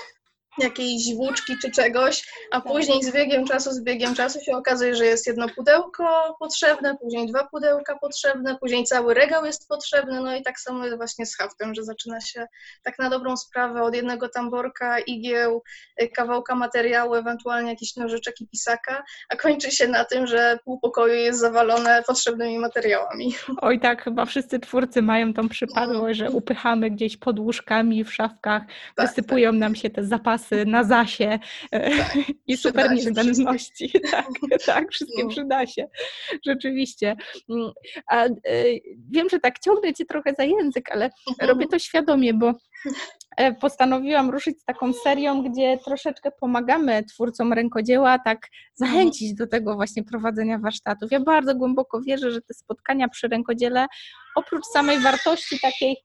jakiejś 0.58 1.14
włóczki 1.14 1.58
czy 1.62 1.70
czegoś, 1.70 2.28
a 2.50 2.60
później 2.60 3.02
z 3.02 3.12
biegiem 3.12 3.46
czasu, 3.46 3.70
z 3.70 3.82
biegiem 3.82 4.14
czasu 4.14 4.40
się 4.40 4.56
okazuje, 4.56 4.94
że 4.94 5.06
jest 5.06 5.26
jedno 5.26 5.48
pudełko 5.48 6.36
potrzebne, 6.40 6.96
później 6.96 7.26
dwa 7.26 7.44
pudełka 7.44 7.98
potrzebne, 7.98 8.56
później 8.60 8.84
cały 8.84 9.14
regał 9.14 9.44
jest 9.44 9.68
potrzebny, 9.68 10.20
no 10.20 10.36
i 10.36 10.42
tak 10.42 10.60
samo 10.60 10.84
jest 10.84 10.96
właśnie 10.96 11.26
z 11.26 11.36
haftem, 11.36 11.74
że 11.74 11.84
zaczyna 11.84 12.20
się 12.20 12.46
tak 12.82 12.98
na 12.98 13.10
dobrą 13.10 13.36
sprawę 13.36 13.82
od 13.82 13.94
jednego 13.94 14.28
tamborka, 14.28 14.98
igieł, 14.98 15.62
y, 16.02 16.08
kawałka 16.08 16.54
materiału, 16.54 17.14
ewentualnie 17.14 17.70
jakiś 17.70 17.96
nożyczek 17.96 18.40
i 18.40 18.48
pisaka, 18.48 19.04
a 19.28 19.36
kończy 19.36 19.70
się 19.70 19.88
na 19.88 20.04
tym, 20.04 20.26
że 20.26 20.58
pół 20.64 20.80
pokoju 20.80 21.14
jest 21.14 21.40
zawalone 21.40 22.02
potrzebnymi 22.06 22.58
materiałami. 22.58 23.34
Oj 23.56 23.80
tak, 23.80 24.04
chyba 24.04 24.24
wszyscy 24.24 24.58
twórcy 24.58 25.02
mają 25.02 25.34
tą 25.34 25.48
przypadłość, 25.48 26.18
że 26.18 26.30
upychamy 26.30 26.90
gdzieś 26.90 27.16
pod 27.16 27.38
łóżkami, 27.38 28.04
w 28.04 28.14
szafkach, 28.14 28.62
Tak, 28.96 29.08
wysypują 29.08 29.52
nam 29.52 29.74
się 29.74 29.90
te 29.90 30.04
zapasy 30.04 30.43
na 30.66 30.84
zasie 30.84 31.38
e, 31.72 31.90
i 32.46 32.56
super 32.56 32.90
niezbędności. 32.92 33.92
Tak, 34.10 34.26
tak, 34.66 34.90
wszystkie 34.92 35.22
No. 35.24 35.28
przyda 35.30 35.66
się. 35.66 35.86
Rzeczywiście. 36.46 37.16
Mm, 37.50 37.70
A, 38.10 38.24
e, 38.24 38.30
wiem, 39.10 39.28
że 39.28 39.40
tak 39.40 39.58
ciągnę 39.58 39.94
Cię 39.94 40.04
trochę 40.04 40.34
za 40.38 40.44
język, 40.44 40.92
ale 40.92 41.10
Mhm. 41.30 41.48
robię 41.48 41.66
to 41.68 41.78
świadomie, 41.78 42.34
bo 42.34 42.52
e, 43.36 43.54
postanowiłam 43.54 44.30
ruszyć 44.30 44.60
z 44.60 44.64
taką 44.64 44.92
serią, 44.92 45.42
gdzie 45.42 45.78
troszeczkę 45.84 46.30
pomagamy 46.40 47.04
twórcom 47.04 47.52
rękodzieła 47.52 48.18
tak 48.18 48.48
zachęcić 48.74 49.34
do 49.34 49.46
tego 49.46 49.74
właśnie 49.74 50.04
prowadzenia 50.04 50.58
warsztatów. 50.58 51.12
Ja 51.12 51.20
bardzo 51.20 51.54
głęboko 51.54 52.00
wierzę, 52.02 52.30
że 52.30 52.40
te 52.40 52.54
spotkania 52.54 53.08
przy 53.08 53.28
rękodziele, 53.28 53.86
oprócz 54.36 54.64
samej 54.72 54.98
wartości 55.00 55.58
takiej, 55.62 55.96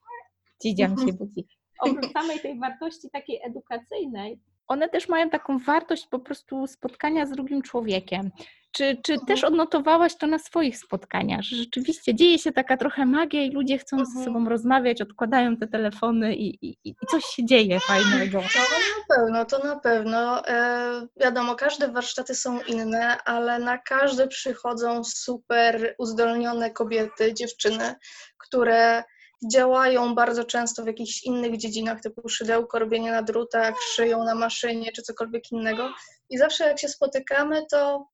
dzidziam 0.63 0.97
się 0.97 1.13
budzi, 1.13 1.45
oprócz 1.79 2.11
samej 2.21 2.39
tej 2.39 2.59
wartości 2.59 3.09
takiej 3.09 3.39
edukacyjnej, 3.43 4.39
one 4.67 4.89
też 4.89 5.09
mają 5.09 5.29
taką 5.29 5.59
wartość 5.59 6.07
po 6.07 6.19
prostu 6.19 6.67
spotkania 6.67 7.25
z 7.25 7.31
drugim 7.31 7.61
człowiekiem. 7.61 8.31
Czy, 8.71 8.97
czy 9.03 9.13
Mhm. 9.13 9.27
też 9.27 9.43
odnotowałaś 9.43 10.15
to 10.15 10.27
na 10.27 10.39
swoich 10.39 10.77
spotkaniach, 10.77 11.41
że 11.41 11.55
rzeczywiście 11.55 12.15
dzieje 12.15 12.39
się 12.39 12.51
taka 12.51 12.77
trochę 12.77 13.05
magia 13.05 13.43
i 13.43 13.51
ludzie 13.51 13.77
chcą 13.77 13.97
ze 13.97 14.03
Mhm. 14.03 14.25
sobą 14.25 14.49
rozmawiać, 14.49 15.01
odkładają 15.01 15.57
te 15.57 15.67
telefony 15.67 16.35
i, 16.35 16.65
i, 16.69 16.77
i 16.83 16.95
coś 17.11 17.25
się 17.25 17.45
dzieje 17.45 17.79
fajnego. 17.79 18.39
To 18.41 18.59
na 18.59 19.15
pewno, 19.15 19.45
to 19.45 19.59
na 19.67 19.79
pewno. 19.79 20.47
E, 20.47 20.91
wiadomo, 21.17 21.55
każde 21.55 21.87
warsztaty 21.87 22.35
są 22.35 22.61
inne, 22.61 23.17
ale 23.25 23.59
na 23.59 23.77
każde 23.77 24.27
przychodzą 24.27 25.03
super 25.03 25.95
uzdolnione 25.97 26.71
kobiety, 26.71 27.33
dziewczyny, 27.33 27.95
które 28.37 29.03
działają 29.51 30.15
bardzo 30.15 30.43
często 30.43 30.83
w 30.83 30.87
jakichś 30.87 31.23
innych 31.23 31.57
dziedzinach, 31.57 32.01
typu 32.01 32.29
szydełko, 32.29 32.79
robienie 32.79 33.11
na 33.11 33.21
drutach, 33.21 33.75
szyją 33.95 34.23
na 34.23 34.35
maszynie 34.35 34.91
czy 34.91 35.01
cokolwiek 35.01 35.51
innego. 35.51 35.89
I 36.29 36.37
zawsze 36.37 36.67
jak 36.67 36.79
się 36.79 36.87
spotykamy, 36.87 37.65
to 37.71 38.07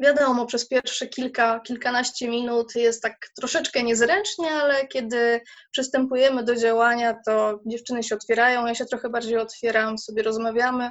wiadomo, 0.00 0.46
przez 0.46 0.68
pierwsze 0.68 1.06
kilka, 1.06 1.60
kilkanaście 1.60 2.28
minut 2.28 2.74
jest 2.74 3.02
tak 3.02 3.28
troszeczkę 3.36 3.82
niezręcznie, 3.82 4.50
ale 4.50 4.86
kiedy 4.86 5.40
przystępujemy 5.70 6.44
do 6.44 6.56
działania, 6.56 7.20
to 7.26 7.60
dziewczyny 7.66 8.02
się 8.02 8.14
otwierają, 8.14 8.66
ja 8.66 8.74
się 8.74 8.84
trochę 8.84 9.08
bardziej 9.08 9.38
otwieram, 9.38 9.98
sobie 9.98 10.22
rozmawiamy. 10.22 10.90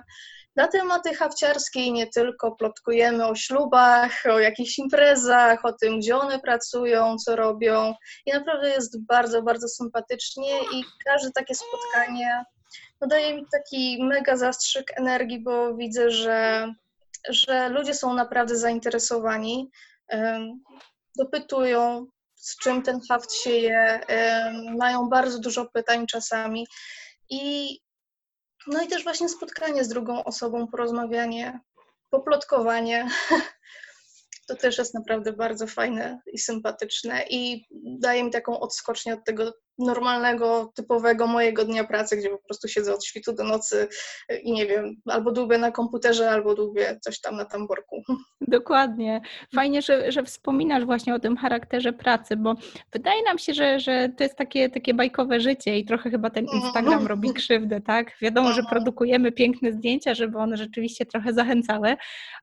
Na 0.56 0.68
tematy 0.68 1.16
hawciarskie 1.16 1.80
i 1.80 1.92
nie 1.92 2.08
tylko 2.08 2.56
plotkujemy 2.56 3.28
o 3.28 3.36
ślubach, 3.36 4.24
o 4.26 4.40
jakichś 4.40 4.80
imprezach, 4.80 5.66
o 5.66 5.74
tym, 5.74 6.00
gdzie 6.00 6.18
one 6.18 6.40
pracują, 6.40 7.18
co 7.18 7.36
robią. 7.36 7.94
I 8.26 8.32
naprawdę 8.32 8.70
jest 8.70 9.06
bardzo, 9.06 9.44
bardzo 9.44 9.68
sympatycznie 9.68 10.60
i 10.60 10.84
każde 11.06 11.32
takie 11.32 11.56
spotkanie 11.56 12.44
no, 13.04 13.08
daje 13.08 13.36
mi 13.36 13.46
taki 13.52 14.04
mega 14.04 14.38
zastrzyk 14.38 15.00
energii, 15.00 15.44
bo 15.44 15.76
widzę, 15.76 16.12
że 16.12 16.68
że 17.30 17.70
ludzie 17.70 17.94
są 17.94 18.14
naprawdę 18.14 18.58
zainteresowani, 18.58 19.72
dopytują, 21.18 22.08
z 22.36 22.58
czym 22.58 22.82
ten 22.82 23.00
haft 23.10 23.34
się 23.34 23.50
je, 23.50 24.00
mają 24.78 25.10
bardzo 25.10 25.40
dużo 25.40 25.66
pytań 25.74 26.08
czasami 26.08 26.68
i 27.30 27.80
no 28.68 28.84
i 28.84 28.88
też 28.88 29.04
właśnie 29.04 29.30
spotkanie 29.30 29.84
z 29.84 29.90
drugą 29.90 30.24
osobą, 30.24 30.68
porozmawianie, 30.68 31.60
poplotkowanie. 32.10 33.08
To 34.48 34.56
też 34.56 34.78
jest 34.78 34.94
naprawdę 34.94 35.34
bardzo 35.34 35.68
fajne 35.68 36.22
i 36.34 36.40
sympatyczne 36.40 37.24
i 37.30 37.66
daje 38.00 38.24
mi 38.24 38.32
taką 38.32 38.60
odskocznię 38.60 39.14
od 39.14 39.26
tego 39.26 39.54
normalnego, 39.78 40.72
typowego 40.76 41.28
mojego 41.28 41.66
dnia 41.66 41.84
pracy, 41.84 42.18
gdzie 42.18 42.30
po 42.30 42.38
prostu 42.38 42.68
siedzę 42.68 42.94
od 42.94 43.06
świtu 43.06 43.34
do 43.34 43.44
nocy 43.44 43.88
i 44.44 44.52
nie 44.52 44.66
wiem, 44.66 44.96
albo 45.06 45.32
dłubię 45.32 45.58
na 45.58 45.72
komputerze, 45.72 46.32
albo 46.32 46.56
dłubię 46.56 47.00
coś 47.02 47.22
tam 47.22 47.36
na 47.36 47.46
tamborku. 47.46 48.04
Dokładnie. 48.42 49.22
Fajnie, 49.56 49.82
że, 49.82 50.12
że 50.12 50.24
wspominasz 50.24 50.86
właśnie 50.86 51.16
o 51.16 51.20
tym 51.20 51.38
charakterze 51.38 51.94
pracy, 51.94 52.38
bo 52.38 52.56
wydaje 52.92 53.24
nam 53.24 53.38
się, 53.38 53.54
że, 53.54 53.80
że 53.80 54.10
to 54.18 54.24
jest 54.24 54.36
takie, 54.36 54.70
takie 54.70 54.94
bajkowe 54.94 55.40
życie 55.40 55.80
i 55.80 55.86
trochę 55.86 56.10
chyba 56.10 56.30
ten 56.30 56.46
Instagram 56.46 57.08
robi 57.08 57.34
krzywdę, 57.34 57.82
tak? 57.82 58.12
Wiadomo, 58.22 58.54
że 58.54 58.64
produkujemy 58.70 59.32
piękne 59.32 59.72
zdjęcia, 59.72 60.14
żeby 60.14 60.38
one 60.38 60.58
rzeczywiście 60.58 61.06
trochę 61.06 61.34
zachęcały, 61.34 61.96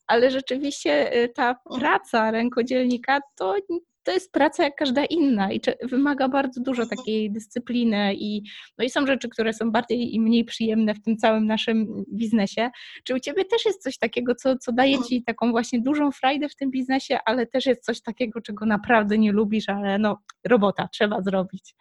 ale 0.06 0.30
rzeczywiście 0.30 1.16
y, 1.16 1.28
ta 1.28 1.56
praca 1.78 2.30
rękodzielnika 2.30 3.20
to 3.36 3.54
to 4.02 4.12
jest 4.12 4.32
praca 4.32 4.64
jak 4.64 4.76
każda 4.76 5.04
inna 5.04 5.52
i 5.52 5.60
wymaga 5.82 6.28
bardzo 6.28 6.60
dużo 6.60 6.86
takiej 6.86 7.32
dyscypliny 7.32 8.14
i, 8.14 8.42
no 8.78 8.84
i 8.84 8.90
są 8.90 9.06
rzeczy, 9.06 9.28
które 9.28 9.52
są 9.52 9.70
bardziej 9.70 10.14
i 10.14 10.20
mniej 10.20 10.44
przyjemne 10.44 10.94
w 10.94 11.02
tym 11.02 11.16
całym 11.16 11.46
naszym 11.46 12.04
biznesie. 12.12 12.70
Czy 13.04 13.14
u 13.14 13.20
Ciebie 13.20 13.44
też 13.44 13.64
jest 13.64 13.82
coś 13.82 13.98
takiego, 13.98 14.34
co, 14.34 14.58
co 14.58 14.72
daje 14.72 15.02
Ci 15.08 15.24
taką 15.24 15.50
właśnie 15.50 15.80
dużą 15.80 16.10
frajdę 16.10 16.48
w 16.48 16.56
tym 16.56 16.70
biznesie, 16.70 17.18
ale 17.24 17.46
też 17.46 17.66
jest 17.66 17.84
coś 17.84 18.02
takiego, 18.02 18.40
czego 18.40 18.66
naprawdę 18.66 19.18
nie 19.18 19.32
lubisz, 19.32 19.68
ale 19.68 19.98
no 19.98 20.18
robota, 20.44 20.88
trzeba 20.92 21.22
zrobić. 21.22 21.74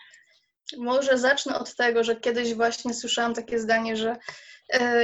Może 0.78 1.18
zacznę 1.18 1.60
od 1.60 1.76
tego, 1.76 2.04
że 2.04 2.16
kiedyś 2.16 2.54
właśnie 2.54 2.94
słyszałam 2.94 3.34
takie 3.34 3.60
zdanie, 3.60 3.96
że 3.96 4.16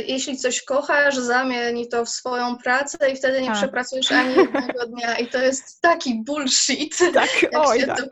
jeśli 0.07 0.37
coś 0.37 0.63
kochasz, 0.63 1.15
zamień 1.15 1.87
to 1.87 2.05
w 2.05 2.09
swoją 2.09 2.57
pracę 2.57 3.11
i 3.11 3.15
wtedy 3.15 3.41
nie 3.41 3.47
tak. 3.47 3.57
przepracujesz 3.57 4.11
ani 4.11 4.35
jednego 4.35 4.85
dnia. 4.93 5.17
I 5.17 5.27
to 5.27 5.37
jest 5.37 5.81
taki 5.81 6.23
bullshit. 6.23 6.97
Tak, 7.13 7.29
oj, 7.55 7.85
tak. 7.85 7.97
To, 7.97 8.05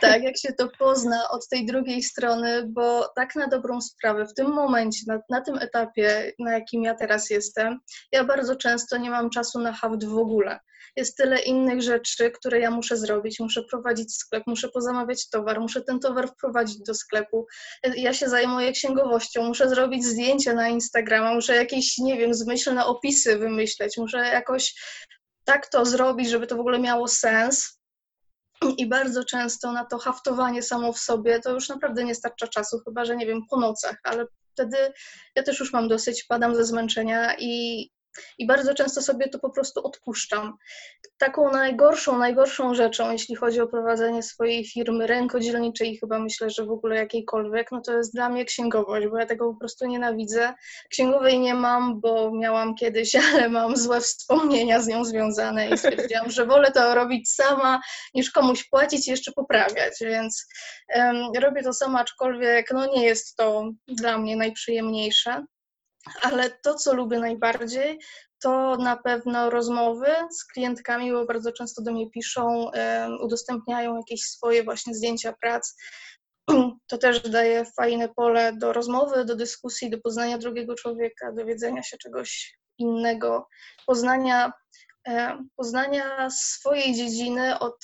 tak, 0.00 0.22
jak 0.22 0.38
się 0.38 0.52
to 0.52 0.68
pozna 0.78 1.28
od 1.30 1.48
tej 1.48 1.66
drugiej 1.66 2.02
strony, 2.02 2.64
bo 2.66 3.08
tak 3.16 3.36
na 3.36 3.46
dobrą 3.46 3.80
sprawę, 3.80 4.26
w 4.26 4.34
tym 4.34 4.46
momencie, 4.46 5.00
na, 5.06 5.20
na 5.30 5.40
tym 5.40 5.58
etapie, 5.58 6.32
na 6.38 6.52
jakim 6.52 6.82
ja 6.82 6.94
teraz 6.94 7.30
jestem, 7.30 7.78
ja 8.12 8.24
bardzo 8.24 8.56
często 8.56 8.96
nie 8.96 9.10
mam 9.10 9.30
czasu 9.30 9.60
na 9.60 9.72
hawd 9.72 10.04
w 10.04 10.18
ogóle 10.18 10.58
jest 10.96 11.16
tyle 11.16 11.38
innych 11.38 11.82
rzeczy, 11.82 12.30
które 12.30 12.60
ja 12.60 12.70
muszę 12.70 12.96
zrobić. 12.96 13.40
Muszę 13.40 13.62
prowadzić 13.70 14.16
sklep, 14.16 14.42
muszę 14.46 14.68
pozamawiać 14.68 15.28
towar, 15.28 15.60
muszę 15.60 15.82
ten 15.82 16.00
towar 16.00 16.28
wprowadzić 16.28 16.78
do 16.78 16.94
sklepu. 16.94 17.46
Ja 17.96 18.14
się 18.14 18.28
zajmuję 18.28 18.72
księgowością, 18.72 19.42
muszę 19.42 19.68
zrobić 19.68 20.04
zdjęcia 20.04 20.54
na 20.54 20.68
Instagrama, 20.94 21.34
muszę 21.34 21.56
jakieś, 21.56 21.98
nie 21.98 22.16
wiem, 22.16 22.34
zmyślne 22.34 22.86
opisy 22.86 23.38
wymyśleć, 23.38 23.96
muszę 23.98 24.18
jakoś 24.18 24.74
tak 25.44 25.66
to 25.66 25.86
zrobić, 25.86 26.28
żeby 26.28 26.46
to 26.46 26.56
w 26.56 26.60
ogóle 26.60 26.78
miało 26.78 27.08
sens. 27.08 27.80
I 28.78 28.86
bardzo 28.86 29.24
często 29.24 29.72
na 29.72 29.84
to 29.84 29.98
haftowanie 29.98 30.62
samo 30.62 30.92
w 30.92 30.98
sobie 30.98 31.40
to 31.40 31.50
już 31.50 31.68
naprawdę 31.68 32.04
nie 32.04 32.14
starcza 32.14 32.48
czasu, 32.48 32.80
chyba 32.84 33.04
że 33.04 33.16
nie 33.16 33.26
wiem, 33.26 33.40
po 33.50 33.60
nocach, 33.60 33.96
ale 34.04 34.26
wtedy 34.52 34.76
ja 35.36 35.42
też 35.42 35.60
już 35.60 35.72
mam 35.72 35.88
dosyć, 35.88 36.24
padam 36.24 36.54
ze 36.56 36.64
zmęczenia 36.64 37.36
i 37.38 37.90
i 38.38 38.46
bardzo 38.46 38.74
często 38.74 39.02
sobie 39.02 39.28
to 39.28 39.38
po 39.38 39.50
prostu 39.50 39.86
odpuszczam. 39.86 40.56
Taką 41.18 41.52
najgorszą, 41.52 42.18
najgorszą 42.18 42.74
rzeczą, 42.74 43.12
jeśli 43.12 43.36
chodzi 43.36 43.60
o 43.60 43.66
prowadzenie 43.66 44.22
swojej 44.22 44.64
firmy 44.64 45.06
rękodzielniczej 45.06 45.96
chyba 45.96 46.18
myślę, 46.18 46.50
że 46.50 46.64
w 46.64 46.70
ogóle 46.70 46.96
jakiejkolwiek, 46.96 47.72
no 47.72 47.80
to 47.80 47.96
jest 47.96 48.14
dla 48.14 48.28
mnie 48.28 48.44
księgowość, 48.44 49.06
bo 49.06 49.18
ja 49.18 49.26
tego 49.26 49.52
po 49.52 49.58
prostu 49.58 49.86
nienawidzę. 49.86 50.54
Księgowej 50.90 51.40
nie 51.40 51.54
mam, 51.54 52.00
bo 52.00 52.30
miałam 52.34 52.74
kiedyś, 52.74 53.14
ale 53.34 53.48
mam 53.48 53.76
złe 53.76 54.00
wspomnienia 54.00 54.80
z 54.80 54.86
nią 54.86 55.04
związane 55.04 55.68
i 55.68 55.78
stwierdziłam, 55.78 56.30
że 56.30 56.46
wolę 56.46 56.72
to 56.72 56.94
robić 56.94 57.32
sama, 57.32 57.80
niż 58.14 58.30
komuś 58.30 58.68
płacić 58.68 59.08
i 59.08 59.10
jeszcze 59.10 59.32
poprawiać, 59.32 59.94
więc 60.00 60.46
um, 60.94 61.16
robię 61.40 61.62
to 61.62 61.72
sama, 61.72 62.00
aczkolwiek 62.00 62.70
no 62.72 62.86
nie 62.86 63.04
jest 63.04 63.36
to 63.36 63.70
dla 63.88 64.18
mnie 64.18 64.36
najprzyjemniejsze 64.36 65.44
ale 66.22 66.50
to, 66.50 66.74
co 66.74 66.94
lubię 66.94 67.18
najbardziej, 67.18 67.98
to 68.42 68.76
na 68.76 68.96
pewno 68.96 69.50
rozmowy 69.50 70.06
z 70.30 70.44
klientkami, 70.44 71.12
bo 71.12 71.24
bardzo 71.24 71.52
często 71.52 71.82
do 71.82 71.92
mnie 71.92 72.10
piszą, 72.10 72.70
udostępniają 73.22 73.96
jakieś 73.96 74.22
swoje 74.22 74.64
właśnie 74.64 74.94
zdjęcia 74.94 75.34
prac. 75.42 75.76
To 76.86 76.98
też 76.98 77.20
daje 77.20 77.64
fajne 77.64 78.08
pole 78.08 78.52
do 78.52 78.72
rozmowy, 78.72 79.24
do 79.24 79.36
dyskusji, 79.36 79.90
do 79.90 79.98
poznania 79.98 80.38
drugiego 80.38 80.74
człowieka, 80.74 81.32
dowiedzenia 81.32 81.82
się 81.82 81.98
czegoś 81.98 82.58
innego, 82.78 83.48
poznania, 83.86 84.52
poznania 85.56 86.30
swojej 86.30 86.94
dziedziny 86.94 87.58
od 87.58 87.76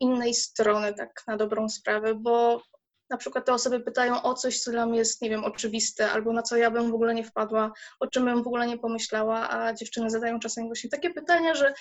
innej 0.00 0.34
strony, 0.34 0.94
tak 0.94 1.22
na 1.26 1.36
dobrą 1.36 1.68
sprawę, 1.68 2.14
bo 2.14 2.62
na 3.10 3.16
przykład 3.16 3.46
te 3.46 3.52
osoby 3.52 3.80
pytają 3.80 4.22
o 4.22 4.34
coś, 4.34 4.60
co 4.60 4.70
dla 4.70 4.86
mnie 4.86 4.98
jest, 4.98 5.22
nie 5.22 5.30
wiem, 5.30 5.44
oczywiste, 5.44 6.10
albo 6.10 6.32
na 6.32 6.42
co 6.42 6.56
ja 6.56 6.70
bym 6.70 6.90
w 6.90 6.94
ogóle 6.94 7.14
nie 7.14 7.24
wpadła, 7.24 7.72
o 8.00 8.06
czym 8.06 8.24
bym 8.24 8.42
w 8.42 8.46
ogóle 8.46 8.66
nie 8.66 8.78
pomyślała, 8.78 9.50
a 9.50 9.74
dziewczyny 9.74 10.10
zadają 10.10 10.38
czasem 10.38 10.66
właśnie 10.66 10.90
takie 10.90 11.10
pytania, 11.10 11.54
że 11.54 11.74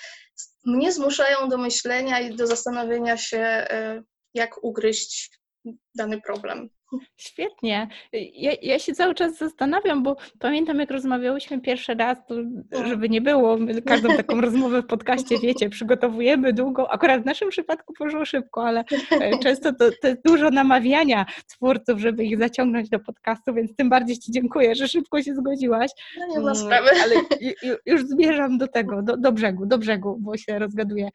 mnie 0.65 0.91
zmuszają 0.91 1.49
do 1.49 1.57
myślenia 1.57 2.19
i 2.19 2.35
do 2.35 2.47
zastanowienia 2.47 3.17
się, 3.17 3.39
e, 3.39 4.03
jak 4.33 4.63
ugryźć 4.63 5.39
dany 5.95 6.21
problem. 6.21 6.69
Świetnie. 7.17 7.87
Ja, 8.13 8.51
ja, 8.61 8.79
się 8.79 8.93
cały 8.93 9.15
czas 9.15 9.37
zastanawiam, 9.37 10.03
bo 10.03 10.15
pamiętam, 10.39 10.79
jak 10.79 10.91
rozmawiałyśmy 10.91 11.61
pierwszy 11.61 11.93
raz, 11.93 12.17
to 12.27 12.35
żeby 12.85 13.09
nie 13.09 13.21
było, 13.21 13.57
my 13.57 13.81
każdą 13.81 14.17
taką 14.17 14.41
rozmowę 14.41 14.81
w 14.81 14.85
podcaście, 14.85 15.39
wiecie, 15.39 15.69
przygotowujemy 15.69 16.53
długo. 16.53 16.91
Akurat 16.91 17.21
w 17.21 17.25
naszym 17.25 17.49
przypadku 17.49 17.93
poszło 17.93 18.25
szybko, 18.25 18.63
ale 18.63 18.83
e, 19.11 19.39
często 19.39 19.73
to, 19.73 19.89
to 20.01 20.07
jest 20.07 20.21
dużo 20.25 20.49
namawiania 20.49 21.25
twórców, 21.47 21.99
żeby 21.99 22.25
ich 22.25 22.39
zaciągnąć 22.39 22.89
do 22.89 22.99
podcastu, 22.99 23.53
więc 23.53 23.75
tym 23.75 23.89
bardziej 23.89 24.19
Ci 24.19 24.31
dziękuję, 24.31 24.75
że 24.75 24.87
szybko 24.87 25.23
się 25.23 25.35
zgodziłaś. 25.35 25.91
No 26.19 26.27
nie 26.27 26.39
ma 26.39 26.51
mm, 26.51 26.55
sprawy. 26.55 26.89
Ale 27.03 27.15
już 27.85 28.05
zmierzam 28.05 28.57
do 28.57 28.67
tego, 28.67 29.01
do, 29.01 29.17
do 29.17 29.31
brzegu, 29.31 29.65
do 29.65 29.77
brzegu, 29.77 30.17
bo 30.19 30.37
się 30.37 30.59
rozgaduję. 30.59 31.09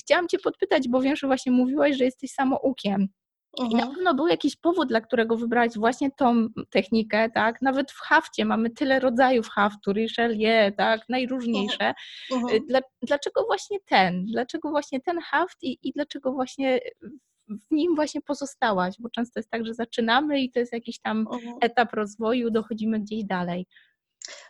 Chciałam 0.00 0.28
Cię 0.28 0.38
podpytać, 0.38 0.88
bo 0.88 1.00
wiem, 1.00 1.16
że 1.16 1.26
właśnie 1.26 1.52
mówiłaś, 1.52 1.96
że 1.96 2.04
jesteś 2.04 2.30
samoukiem. 2.30 3.08
I 3.58 3.62
na 3.62 3.82
mhm. 3.82 3.94
pewno 3.94 4.14
był 4.14 4.26
jakiś 4.26 4.56
powód, 4.56 4.88
dla 4.88 5.00
którego 5.00 5.36
wybrałaś 5.36 5.72
właśnie 5.76 6.10
tą 6.10 6.48
technikę, 6.70 7.30
tak? 7.30 7.62
Nawet 7.62 7.92
w 7.92 7.98
hafcie 7.98 8.44
mamy 8.44 8.70
tyle 8.70 9.00
rodzajów 9.00 9.48
haftu, 9.48 9.92
Richelieu, 9.92 10.72
tak? 10.76 11.00
Najróżniejsze. 11.08 11.94
Mhm. 12.32 12.56
Y, 12.56 12.60
dla, 12.68 12.80
dlaczego 13.02 13.44
właśnie 13.44 13.78
ten? 13.86 14.26
Dlaczego 14.26 14.70
właśnie 14.70 15.00
ten 15.00 15.20
haft 15.20 15.62
i, 15.62 15.78
i 15.82 15.92
dlaczego 15.92 16.32
właśnie 16.32 16.80
w 17.48 17.74
nim 17.74 17.94
właśnie 17.94 18.20
pozostałaś? 18.20 18.94
Bo 18.98 19.10
często 19.10 19.40
jest 19.40 19.50
tak, 19.50 19.66
że 19.66 19.74
zaczynamy 19.74 20.40
i 20.40 20.50
to 20.50 20.58
jest 20.58 20.72
jakiś 20.72 21.00
tam 21.00 21.26
etap 21.60 21.92
rozwoju, 21.92 22.50
dochodzimy 22.50 23.00
gdzieś 23.00 23.24
dalej. 23.24 23.66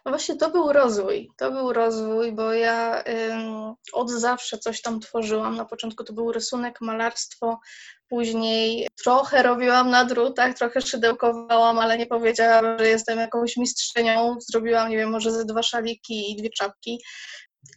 No 0.05 0.11
właśnie 0.11 0.37
to 0.37 0.51
był 0.51 0.73
rozwój. 0.73 1.31
To 1.39 1.51
był 1.51 1.73
rozwój, 1.73 2.33
bo 2.33 2.53
ja 2.53 3.05
ym, 3.05 3.75
od 3.93 4.11
zawsze 4.11 4.59
coś 4.59 4.83
tam 4.83 5.01
tworzyłam. 5.01 5.57
Na 5.57 5.65
początku 5.65 6.05
to 6.05 6.13
był 6.13 6.33
rysunek, 6.33 6.81
malarstwo, 6.81 7.61
później 8.09 8.89
trochę 9.05 9.43
robiłam 9.43 9.91
na 9.91 10.05
drutach, 10.05 10.55
trochę 10.55 10.81
szydełkowałam, 10.81 11.79
ale 11.79 11.99
nie 11.99 12.07
powiedziałam, 12.07 12.79
że 12.79 12.89
jestem 12.89 13.19
jakąś 13.19 13.57
mistrzynią. 13.57 14.37
Zrobiłam, 14.41 14.91
nie 14.91 14.97
wiem, 14.97 15.11
może 15.11 15.33
ze 15.33 15.45
dwa 15.45 15.63
szaliki 15.63 16.33
i 16.33 16.37
dwie 16.37 16.51
czapki. 16.51 17.03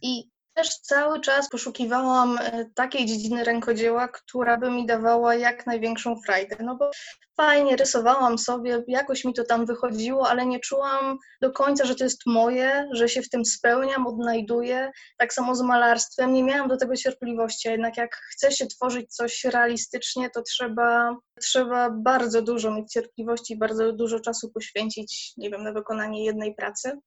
I 0.02 0.33
też 0.54 0.78
cały 0.78 1.20
czas 1.20 1.48
poszukiwałam 1.48 2.38
e, 2.38 2.64
takiej 2.74 3.06
dziedziny 3.06 3.44
rękodzieła, 3.44 4.08
która 4.08 4.56
by 4.56 4.70
mi 4.70 4.86
dawała 4.86 5.34
jak 5.34 5.66
największą 5.66 6.16
frajdę. 6.26 6.56
No 6.60 6.76
bo 6.76 6.90
fajnie 7.36 7.76
rysowałam 7.76 8.38
sobie, 8.38 8.84
jakoś 8.88 9.24
mi 9.24 9.34
to 9.34 9.44
tam 9.44 9.66
wychodziło, 9.66 10.28
ale 10.28 10.46
nie 10.46 10.60
czułam 10.60 11.18
do 11.40 11.52
końca, 11.52 11.84
że 11.84 11.94
to 11.94 12.04
jest 12.04 12.26
moje, 12.26 12.88
że 12.92 13.08
się 13.08 13.22
w 13.22 13.30
tym 13.30 13.44
spełniam, 13.44 14.06
odnajduję. 14.06 14.90
Tak 15.18 15.34
samo 15.34 15.54
z 15.54 15.62
malarstwem. 15.62 16.32
Nie 16.32 16.42
miałam 16.42 16.68
do 16.68 16.76
tego 16.76 16.96
cierpliwości, 16.96 17.68
a 17.68 17.72
jednak 17.72 17.96
jak 17.96 18.16
chce 18.16 18.52
się 18.52 18.66
tworzyć 18.66 19.14
coś 19.14 19.44
realistycznie, 19.44 20.30
to 20.30 20.42
trzeba, 20.42 21.16
trzeba 21.40 21.90
bardzo 21.90 22.42
dużo 22.42 22.70
mieć 22.70 22.92
cierpliwości, 22.92 23.56
bardzo 23.56 23.92
dużo 23.92 24.20
czasu 24.20 24.50
poświęcić, 24.50 25.32
nie 25.36 25.50
wiem, 25.50 25.62
na 25.62 25.72
wykonanie 25.72 26.24
jednej 26.24 26.54
pracy. 26.54 26.98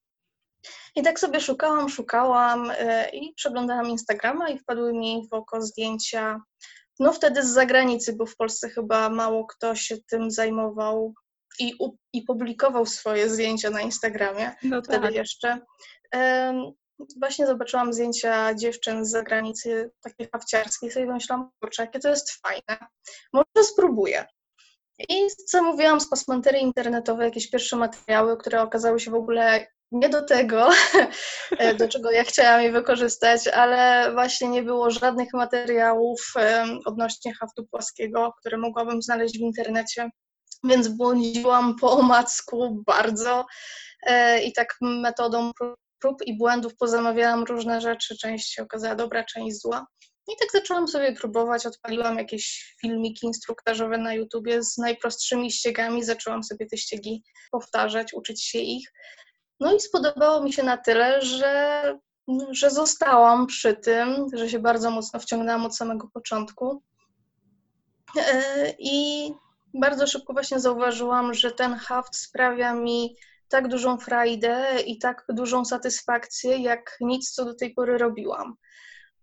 I 0.96 1.02
tak 1.02 1.20
sobie 1.20 1.40
szukałam, 1.40 1.88
szukałam 1.88 2.70
e, 2.70 3.10
i 3.10 3.34
przeglądałam 3.34 3.86
Instagrama 3.86 4.48
i 4.48 4.58
wpadły 4.58 4.92
mi 4.92 5.28
w 5.30 5.34
oko 5.34 5.62
zdjęcia, 5.62 6.40
no 7.00 7.12
wtedy 7.12 7.42
z 7.42 7.50
zagranicy, 7.50 8.12
bo 8.12 8.26
w 8.26 8.36
Polsce 8.36 8.68
chyba 8.68 9.08
mało 9.08 9.46
kto 9.46 9.74
się 9.74 9.96
tym 10.10 10.30
zajmował 10.30 11.14
i, 11.58 11.74
i 12.12 12.22
publikował 12.22 12.86
swoje 12.86 13.30
zdjęcia 13.30 13.70
na 13.70 13.80
Instagramie 13.80 14.52
no 14.62 14.82
wtedy 14.82 15.06
tak. 15.06 15.14
jeszcze. 15.14 15.60
Właśnie 17.20 17.46
zobaczyłam 17.46 17.92
zdjęcia 17.92 18.54
dziewczyn 18.54 19.04
z 19.04 19.10
zagranicy, 19.10 19.90
takich 20.02 20.30
hawciarskich, 20.30 20.90
i 20.90 20.92
sobie 20.92 21.06
myślałam, 21.06 21.50
kurczę, 21.60 21.82
jakie 21.82 21.98
to 21.98 22.08
jest 22.08 22.30
fajne, 22.30 22.86
może 23.32 23.64
spróbuję. 23.64 24.26
I 25.08 25.26
zamówiłam 25.46 26.00
z 26.00 26.08
pasmanterii 26.08 26.62
internetowej 26.62 27.24
jakieś 27.24 27.50
pierwsze 27.50 27.76
materiały, 27.76 28.36
które 28.36 28.62
okazały 28.62 29.00
się 29.00 29.10
w 29.10 29.14
ogóle 29.14 29.66
nie 29.92 30.08
do 30.08 30.22
tego, 30.22 30.70
do 31.78 31.88
czego 31.88 32.10
ja 32.10 32.24
chciałam 32.24 32.62
je 32.62 32.72
wykorzystać, 32.72 33.48
ale 33.48 34.12
właśnie 34.12 34.48
nie 34.48 34.62
było 34.62 34.90
żadnych 34.90 35.28
materiałów 35.34 36.32
odnośnie 36.84 37.34
haftu 37.34 37.66
płaskiego, 37.66 38.32
które 38.40 38.58
mogłabym 38.58 39.02
znaleźć 39.02 39.38
w 39.38 39.42
internecie, 39.42 40.10
więc 40.64 40.88
błądziłam 40.88 41.76
po 41.76 41.92
omacku 41.92 42.82
bardzo 42.86 43.46
e, 44.06 44.42
i 44.42 44.52
tak 44.52 44.76
metodą 44.80 45.50
prób 46.00 46.22
i 46.26 46.38
błędów 46.38 46.76
pozamawiałam 46.76 47.44
różne 47.44 47.80
rzeczy, 47.80 48.16
część 48.18 48.54
się 48.54 48.62
okazała 48.62 48.94
dobra, 48.94 49.24
część 49.24 49.60
zła. 49.62 49.86
I 50.32 50.36
tak 50.40 50.48
zaczęłam 50.52 50.88
sobie 50.88 51.12
próbować, 51.12 51.66
odpaliłam 51.66 52.18
jakieś 52.18 52.74
filmiki 52.80 53.26
instruktażowe 53.26 53.98
na 53.98 54.14
YouTubie 54.14 54.62
z 54.62 54.78
najprostszymi 54.78 55.52
ściegami, 55.52 56.04
zaczęłam 56.04 56.44
sobie 56.44 56.66
te 56.66 56.76
ściegi 56.76 57.22
powtarzać, 57.50 58.14
uczyć 58.14 58.44
się 58.44 58.58
ich. 58.58 58.92
No 59.60 59.74
i 59.74 59.80
spodobało 59.80 60.42
mi 60.42 60.52
się 60.52 60.62
na 60.62 60.76
tyle, 60.76 61.22
że, 61.22 61.82
że 62.50 62.70
zostałam 62.70 63.46
przy 63.46 63.74
tym, 63.74 64.26
że 64.32 64.48
się 64.48 64.58
bardzo 64.58 64.90
mocno 64.90 65.20
wciągnęłam 65.20 65.66
od 65.66 65.76
samego 65.76 66.08
początku. 66.08 66.82
E, 68.16 68.74
I 68.78 69.30
bardzo 69.74 70.06
szybko 70.06 70.32
właśnie 70.32 70.60
zauważyłam, 70.60 71.34
że 71.34 71.50
ten 71.50 71.74
haft 71.74 72.16
sprawia 72.16 72.74
mi 72.74 73.16
tak 73.48 73.68
dużą 73.68 73.98
frajdę 73.98 74.80
i 74.86 74.98
tak 74.98 75.24
dużą 75.28 75.64
satysfakcję, 75.64 76.58
jak 76.58 76.96
nic, 77.00 77.30
co 77.30 77.44
do 77.44 77.54
tej 77.54 77.74
pory 77.74 77.98
robiłam. 77.98 78.54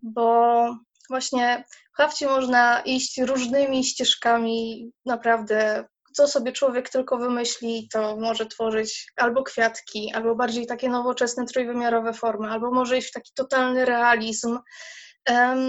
Bo 0.02 0.66
właśnie 1.10 1.64
w 1.94 1.98
hafcie 1.98 2.28
można 2.28 2.82
iść 2.82 3.22
różnymi 3.22 3.84
ścieżkami 3.84 4.90
naprawdę 5.06 5.86
co 6.16 6.28
sobie 6.28 6.52
człowiek 6.52 6.90
tylko 6.90 7.18
wymyśli, 7.18 7.90
to 7.92 8.18
może 8.18 8.46
tworzyć 8.46 9.12
albo 9.16 9.44
kwiatki, 9.44 10.12
albo 10.14 10.36
bardziej 10.36 10.66
takie 10.66 10.90
nowoczesne, 10.90 11.46
trójwymiarowe 11.46 12.14
formy, 12.14 12.48
albo 12.50 12.72
może 12.72 12.98
iść 12.98 13.08
w 13.08 13.12
taki 13.12 13.32
totalny 13.36 13.86
realizm, 13.86 14.60
um, 15.30 15.60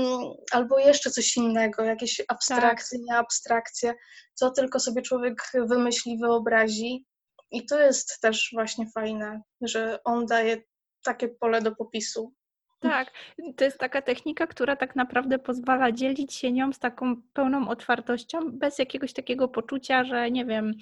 albo 0.53 0.79
jeszcze 0.79 1.11
coś 1.11 1.37
innego, 1.37 1.85
jakieś 1.85 2.23
abstrakcje, 2.29 2.99
tak. 2.99 3.07
nie 3.07 3.17
abstrakcje, 3.17 3.95
co 4.35 4.51
tylko 4.51 4.81
sobie 4.81 5.03
człowiek 5.03 5.43
wymyśli, 5.55 6.19
wyobrazi. 6.19 7.07
I 7.51 7.67
to 7.67 7.81
jest 7.81 8.21
też 8.21 8.51
właśnie 8.55 8.87
fajne, 8.95 9.43
że 9.61 9.99
on 10.05 10.27
daje 10.27 10.63
takie 11.05 11.29
pole 11.29 11.63
do 11.63 11.77
popisu. 11.77 12.33
Tak, 12.81 13.13
to 13.57 13.65
jest 13.65 13.79
taka 13.79 14.03
technika, 14.03 14.47
która 14.47 14.77
tak 14.77 14.97
naprawdę 14.97 15.39
pozwala 15.39 15.93
dzielić 15.93 16.35
się 16.35 16.53
nią 16.53 16.73
z 16.73 16.79
taką 16.79 17.23
pełną 17.33 17.69
otwartością, 17.69 18.51
bez 18.53 18.79
jakiegoś 18.79 19.13
takiego 19.13 19.49
poczucia, 19.49 20.05
że 20.05 20.31
nie 20.31 20.45
wiem, 20.45 20.75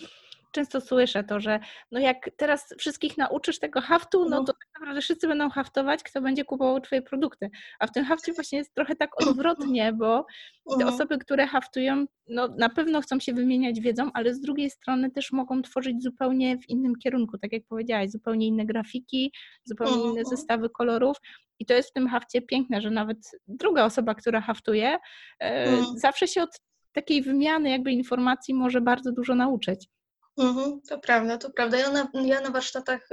często 0.55 0.81
słyszę 0.81 1.25
to, 1.25 1.41
że 1.41 1.61
no 1.93 2.01
jak 2.01 2.31
teraz 2.37 2.75
wszystkich 2.79 3.19
nauczysz 3.19 3.59
tego 3.59 3.81
haftu, 3.81 4.29
no 4.29 4.45
to 4.45 4.53
tak 4.53 4.69
naprawdę 4.75 5.01
wszyscy 5.01 5.29
będą 5.29 5.51
haftować, 5.51 6.03
kto 6.03 6.21
będzie 6.21 6.45
kupował 6.45 6.81
Twoje 6.81 7.03
produkty. 7.03 7.51
A 7.79 7.87
w 7.87 7.93
tym 7.93 8.05
hafcie 8.05 8.33
właśnie 8.33 8.59
jest 8.59 8.75
trochę 8.75 8.97
tak 8.97 9.23
odwrotnie, 9.23 9.93
bo 9.93 10.27
te 10.69 10.75
mhm. 10.75 10.95
osoby, 10.95 11.19
które 11.19 11.47
haftują, 11.47 12.07
no 12.29 12.49
na 12.59 12.69
pewno 12.69 13.01
chcą 13.01 13.21
się 13.21 13.33
wymieniać 13.33 13.81
wiedzą, 13.81 14.11
ale 14.15 14.35
z 14.35 14.41
drugiej 14.41 14.71
strony 14.71 15.11
też 15.11 15.33
mogą 15.33 15.63
tworzyć 15.63 16.03
zupełnie 16.03 16.59
w 16.59 16.69
innym 16.69 16.93
kierunku, 16.97 17.39
tak 17.39 17.53
jak 17.53 17.63
powiedziałaś, 17.69 18.11
zupełnie 18.11 18.47
inne 18.47 18.67
grafiki, 18.67 19.33
zupełnie 19.65 20.03
inne 20.03 20.21
mhm. 20.21 20.27
zestawy 20.27 20.71
kolorów. 20.71 21.17
I 21.59 21.67
to 21.67 21.75
jest 21.75 21.91
w 21.91 21.93
tym 21.93 22.09
hafcie 22.09 22.43
piękne, 22.43 22.81
że 22.81 22.91
nawet 22.91 23.19
druga 23.49 23.85
osoba, 23.85 24.15
która 24.15 24.41
haftuje, 24.41 24.99
e, 25.41 25.65
mhm. 25.65 25.99
zawsze 25.99 26.29
się 26.29 26.43
od 26.43 26.61
takiej 26.93 27.23
wymiany 27.23 27.71
jakby 27.71 27.93
informacji 27.93 28.55
może 28.55 28.81
bardzo 28.81 29.13
dużo 29.13 29.35
nauczyć. 29.35 29.89
Mhm, 30.37 30.81
to 30.89 30.99
prawda, 30.99 31.39
to 31.39 31.51
prawda. 31.51 31.79
Ja 31.79 31.91
na, 31.91 32.09
ja 32.15 32.41
na 32.41 32.51
warsztatach 32.51 33.09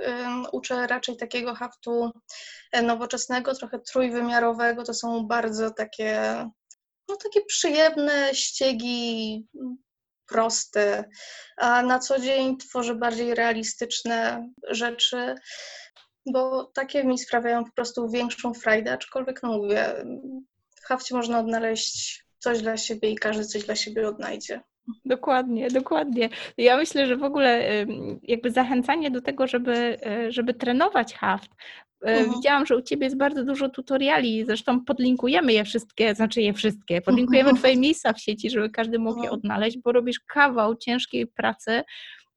uczę 0.52 0.88
raczej 0.88 1.18
takiego 1.18 1.56
haftu 1.56 2.12
e, 2.72 2.82
nowoczesnego, 2.82 3.56
trochę 3.56 3.80
trójwymiarowego. 3.80 4.84
To 4.84 4.94
są 4.94 5.28
bardzo 5.28 5.72
takie, 5.72 6.22
no 7.08 7.16
takie 7.16 7.42
przyjemne 7.46 8.36
ściegi, 8.36 9.48
proste. 10.28 11.04
A 11.58 11.82
na 11.82 12.00
co 12.00 12.20
dzień 12.20 12.58
tworzę 12.58 12.96
bardziej 12.96 13.36
realistyczne 13.36 14.50
rzeczy, 14.70 15.36
bo 16.26 16.66
takie 16.66 17.04
mi 17.04 17.20
sprawiają 17.20 17.66
po 17.66 17.72
prostu 17.72 18.10
większą 18.10 18.54
frajdę, 18.54 18.94
aczkolwiek 18.94 19.44
no 19.44 19.58
mówię, 19.58 20.06
w 20.84 20.86
hafcie 20.88 21.16
można 21.16 21.40
odnaleźć 21.40 22.26
coś 22.40 22.62
dla 22.62 22.78
siebie 22.78 23.10
i 23.10 23.16
każdy 23.16 23.46
coś 23.46 23.64
dla 23.64 23.76
siebie 23.76 24.08
odnajdzie. 24.08 24.62
Dokładnie, 25.06 25.68
dokładnie. 25.68 26.30
Ja 26.58 26.78
myślę, 26.78 27.08
że 27.08 27.18
w 27.18 27.24
ogóle 27.24 27.64
jakby 28.24 28.52
zachęcanie 28.52 29.12
do 29.12 29.22
tego, 29.22 29.48
żeby, 29.48 29.98
e, 30.06 30.32
żeby 30.32 30.54
trenować 30.54 31.14
haft. 31.14 31.52
E, 32.06 32.08
mhm. 32.08 32.36
Widziałam, 32.36 32.66
że 32.66 32.78
u 32.78 32.82
Ciebie 32.82 33.04
jest 33.04 33.18
bardzo 33.18 33.44
dużo 33.44 33.70
tutoriali, 33.70 34.46
zresztą 34.46 34.86
podlinkujemy 34.86 35.54
je 35.54 35.64
wszystkie, 35.64 36.16
znaczy 36.16 36.42
je 36.42 36.54
wszystkie, 36.54 37.02
podlinkujemy 37.02 37.50
mhm. 37.50 37.58
Twoje 37.58 37.78
miejsca 37.78 38.14
w 38.14 38.22
sieci, 38.22 38.50
żeby 38.50 38.70
każdy 38.70 39.00
mógł 39.00 39.18
je 39.18 39.30
mhm. 39.30 39.40
odnaleźć, 39.40 39.78
bo 39.78 39.92
robisz 39.92 40.20
kawał 40.20 40.76
ciężkiej 40.76 41.28
pracy, 41.28 41.84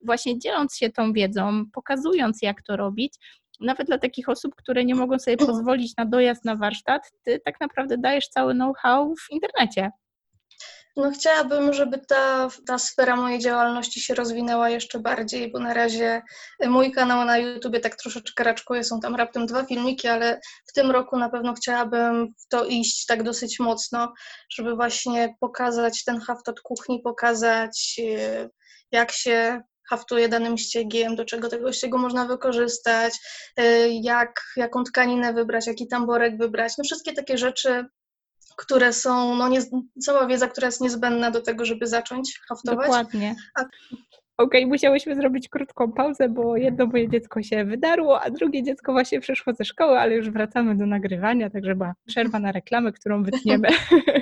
właśnie 0.01 0.39
dzieląc 0.39 0.77
się 0.77 0.91
tą 0.91 1.13
wiedzą, 1.13 1.65
pokazując 1.73 2.43
jak 2.43 2.63
to 2.63 2.77
robić, 2.77 3.15
nawet 3.61 3.87
dla 3.87 3.99
takich 3.99 4.29
osób, 4.29 4.55
które 4.55 4.85
nie 4.85 4.95
mogą 4.95 5.19
sobie 5.19 5.37
pozwolić 5.37 5.97
na 5.97 6.07
dojazd 6.07 6.45
na 6.45 6.57
warsztat, 6.57 7.13
ty 7.23 7.41
tak 7.45 7.61
naprawdę 7.61 7.99
dajesz 7.99 8.29
cały 8.29 8.55
know-how 8.55 9.15
w 9.17 9.33
internecie. 9.33 9.91
No 10.97 11.11
chciałabym, 11.11 11.73
żeby 11.73 11.99
ta, 12.09 12.49
ta 12.67 12.79
sfera 12.79 13.17
mojej 13.17 13.39
działalności 13.39 14.01
się 14.01 14.15
rozwinęła 14.15 14.71
jeszcze 14.71 14.99
bardziej, 14.99 15.51
bo 15.51 15.59
na 15.59 15.75
razie 15.75 16.23
mój 16.67 16.93
kanał 16.93 17.25
na 17.25 17.39
YouTubie 17.39 17.81
tak 17.81 17.97
troszeczkę 17.97 18.45
raczkuje, 18.45 18.85
są 18.85 19.01
tam 19.01 19.15
raptem 19.15 19.47
dwa 19.47 19.65
filmiki, 19.65 20.09
ale 20.09 20.41
w 20.67 20.73
tym 20.73 20.91
roku 20.91 21.19
na 21.19 21.29
pewno 21.29 21.55
chciałabym 21.55 22.35
w 22.39 22.49
to 22.49 22.65
iść 22.65 23.07
tak 23.07 23.23
dosyć 23.23 23.61
mocno, 23.61 24.13
żeby 24.57 24.75
właśnie 24.75 25.35
pokazać 25.41 26.05
ten 26.05 26.21
haft 26.21 26.49
od 26.49 26.61
kuchni, 26.61 27.01
pokazać 27.01 28.01
e, 28.19 28.49
jak 28.93 29.13
się 29.13 29.63
haftuje 29.91 30.29
danym 30.29 30.59
ściegiem, 30.59 31.17
do 31.17 31.25
czego 31.25 31.49
tego 31.49 31.73
ściegu 31.73 31.99
można 31.99 32.27
wykorzystać, 32.27 33.15
e, 33.57 33.89
jak, 33.89 34.43
jaką 34.57 34.85
tkaninę 34.85 35.33
wybrać, 35.33 35.67
jaki 35.67 35.89
tamborek 35.89 36.39
wybrać. 36.39 36.73
No 36.79 36.85
wszystkie 36.85 37.13
takie 37.13 37.39
rzeczy 37.39 37.87
które 38.57 38.93
są, 38.93 39.35
no 39.35 39.49
nie, 39.49 39.61
cała 40.01 40.27
wiedza, 40.27 40.49
która 40.49 40.67
jest 40.67 40.81
niezbędna 40.81 41.31
do 41.31 41.43
tego, 41.43 41.65
żeby 41.65 41.87
zacząć 41.87 42.41
haftować. 42.49 42.87
Dokładnie. 42.87 43.35
A... 43.55 43.65
Okej, 44.39 44.61
okay, 44.63 44.67
musiałyśmy 44.67 45.15
zrobić 45.15 45.49
krótką 45.49 45.93
pauzę, 45.93 46.29
bo 46.29 46.57
jedno 46.57 46.87
moje 46.87 47.09
dziecko 47.09 47.43
się 47.43 47.65
wydarło, 47.65 48.23
a 48.23 48.31
drugie 48.31 48.63
dziecko 48.63 48.93
właśnie 48.93 49.21
przyszło 49.21 49.53
ze 49.53 49.65
szkoły, 49.65 49.99
ale 49.99 50.15
już 50.15 50.31
wracamy 50.31 50.77
do 50.77 50.87
nagrywania, 50.87 51.51
także 51.51 51.75
była 51.75 51.95
przerwa 52.07 52.39
na 52.39 52.53
reklamę, 52.53 52.93
którą 52.93 53.23
wytniemy. 53.23 53.69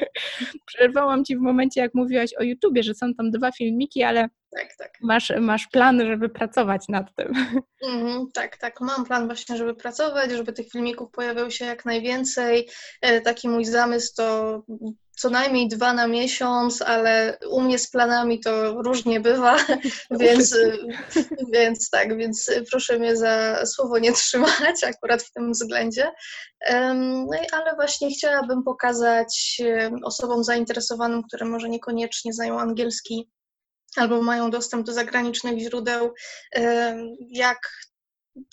Przerwałam 0.66 1.24
Ci 1.24 1.36
w 1.36 1.40
momencie, 1.40 1.80
jak 1.80 1.94
mówiłaś 1.94 2.30
o 2.34 2.42
YouTubie, 2.42 2.82
że 2.82 2.94
są 2.94 3.14
tam 3.14 3.30
dwa 3.30 3.52
filmiki, 3.52 4.02
ale 4.02 4.28
tak, 4.56 4.76
tak. 4.78 4.92
Masz, 5.00 5.32
masz 5.40 5.66
plan, 5.66 6.00
żeby 6.06 6.28
pracować 6.28 6.88
nad 6.88 7.14
tym. 7.16 7.32
Mm, 7.86 8.26
tak, 8.34 8.56
tak. 8.56 8.80
Mam 8.80 9.04
plan 9.04 9.26
właśnie, 9.26 9.56
żeby 9.56 9.74
pracować, 9.74 10.30
żeby 10.30 10.52
tych 10.52 10.70
filmików 10.70 11.10
pojawiało 11.10 11.50
się 11.50 11.64
jak 11.64 11.84
najwięcej. 11.84 12.68
E, 13.00 13.20
taki 13.20 13.48
mój 13.48 13.64
zamysł 13.64 14.12
to 14.16 14.62
co 15.16 15.30
najmniej 15.30 15.68
dwa 15.68 15.92
na 15.92 16.06
miesiąc, 16.06 16.82
ale 16.82 17.38
u 17.50 17.60
mnie 17.60 17.78
z 17.78 17.90
planami 17.90 18.40
to 18.40 18.82
różnie 18.82 19.20
bywa, 19.20 19.56
więc, 20.20 20.56
więc 21.54 21.90
tak, 21.90 22.16
więc 22.16 22.50
proszę 22.70 22.98
mnie 22.98 23.16
za 23.16 23.66
słowo 23.66 23.98
nie 23.98 24.12
trzymać 24.12 24.84
akurat 24.84 25.22
w 25.22 25.32
tym 25.32 25.52
względzie. 25.52 26.12
No 26.94 27.34
i 27.44 27.50
ale 27.52 27.74
właśnie 27.74 28.10
chciałabym 28.10 28.62
pokazać 28.62 29.62
osobom 30.04 30.44
zainteresowanym, 30.44 31.22
które 31.22 31.46
może 31.46 31.68
niekoniecznie 31.68 32.32
znają 32.32 32.60
angielski, 32.60 33.28
albo 33.96 34.22
mają 34.22 34.50
dostęp 34.50 34.87
do 34.87 34.92
zagranicznych 34.92 35.59
źródeł, 35.59 36.14
jak, 37.31 37.59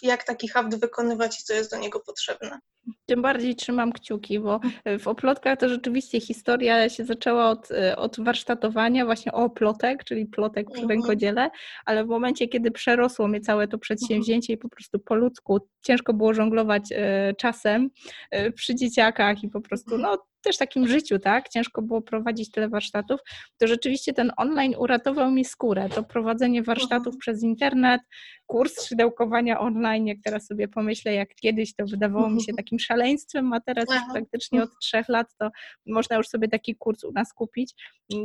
jak 0.02 0.24
taki 0.24 0.48
haft 0.48 0.80
wykonywać 0.80 1.40
i 1.40 1.44
co 1.44 1.54
jest 1.54 1.72
do 1.72 1.78
niego 1.78 2.00
potrzebne. 2.00 2.60
Tym 3.06 3.22
bardziej 3.22 3.56
trzymam 3.56 3.92
kciuki, 3.92 4.40
bo 4.40 4.60
w 5.00 5.08
oplotkach 5.08 5.60
to 5.60 5.70
rzeczywiście 5.70 6.20
historia 6.20 6.90
się 6.90 7.06
zaczęła 7.06 7.50
od, 7.50 7.70
od 7.98 8.24
warsztatowania 8.24 9.06
właśnie 9.06 9.32
o 9.32 9.36
oplotek, 9.36 10.04
czyli 10.04 10.26
plotek 10.26 10.68
przy 10.72 10.82
mhm. 10.82 11.00
rękodziele, 11.00 11.50
ale 11.86 12.06
w 12.06 12.08
momencie, 12.08 12.48
kiedy 12.48 12.72
przerosło 12.72 13.28
mnie 13.28 13.42
całe 13.42 13.68
to 13.68 13.78
przedsięwzięcie 13.78 14.54
i 14.54 14.58
po 14.58 14.70
prostu 14.70 15.00
po 15.00 15.16
ludzku 15.16 15.60
ciężko 15.82 16.14
było 16.14 16.34
żonglować 16.34 16.84
e, 16.92 17.34
czasem 17.38 17.90
e, 18.32 18.52
przy 18.52 18.76
dzieciakach 18.76 19.44
i 19.44 19.50
po 19.50 19.62
prostu 19.62 19.98
no, 19.98 20.18
też 20.42 20.58
takim 20.58 20.88
życiu, 20.88 21.20
tak? 21.20 21.50
Ciężko 21.50 21.82
było 21.82 22.02
prowadzić 22.02 22.52
tyle 22.52 22.70
warsztatów, 22.70 23.20
to 23.58 23.68
rzeczywiście 23.68 24.14
ten 24.14 24.32
online 24.38 24.76
uratował 24.78 25.32
mi 25.32 25.46
skórę. 25.46 25.90
To 25.96 26.04
prowadzenie 26.04 26.64
warsztatów 26.64 27.08
mhm. 27.08 27.20
przez 27.20 27.44
internet, 27.44 28.02
kurs 28.46 28.86
szydełkowania 28.86 29.60
online, 29.60 30.08
jak 30.08 30.18
teraz 30.24 30.48
sobie 30.48 30.68
pomyślę, 30.68 31.14
jak 31.14 31.36
kiedyś 31.36 31.76
to 31.76 31.86
wydawało 31.86 32.30
mi 32.30 32.44
się 32.44 32.54
takim 32.58 32.80
szaleństwem, 32.80 33.54
a 33.54 33.60
teraz 33.60 33.86
już 33.90 34.02
praktycznie 34.14 34.64
od 34.64 34.70
trzech 34.82 35.10
lat 35.10 35.28
to 35.40 35.50
można 35.86 36.16
już 36.16 36.28
sobie 36.28 36.48
taki 36.48 36.76
kurs 36.76 37.04
u 37.04 37.12
nas 37.12 37.34
kupić. 37.34 37.74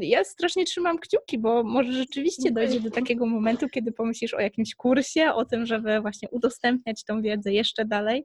Ja 0.01 0.25
strasznie 0.25 0.65
trzymam 0.65 0.99
kciuki, 0.99 1.39
bo 1.39 1.63
może 1.63 1.93
rzeczywiście 1.93 2.51
dojdzie 2.51 2.81
do 2.81 2.91
takiego 2.91 3.27
momentu, 3.27 3.69
kiedy 3.69 3.93
pomyślisz 3.93 4.35
o 4.35 4.41
jakimś 4.41 4.75
kursie, 4.75 5.33
o 5.33 5.45
tym, 5.45 5.67
żeby 5.67 6.01
właśnie 6.01 6.29
udostępniać 6.31 7.05
tą 7.05 7.23
wiedzę 7.23 7.53
jeszcze 7.53 7.85
dalej. 7.85 8.25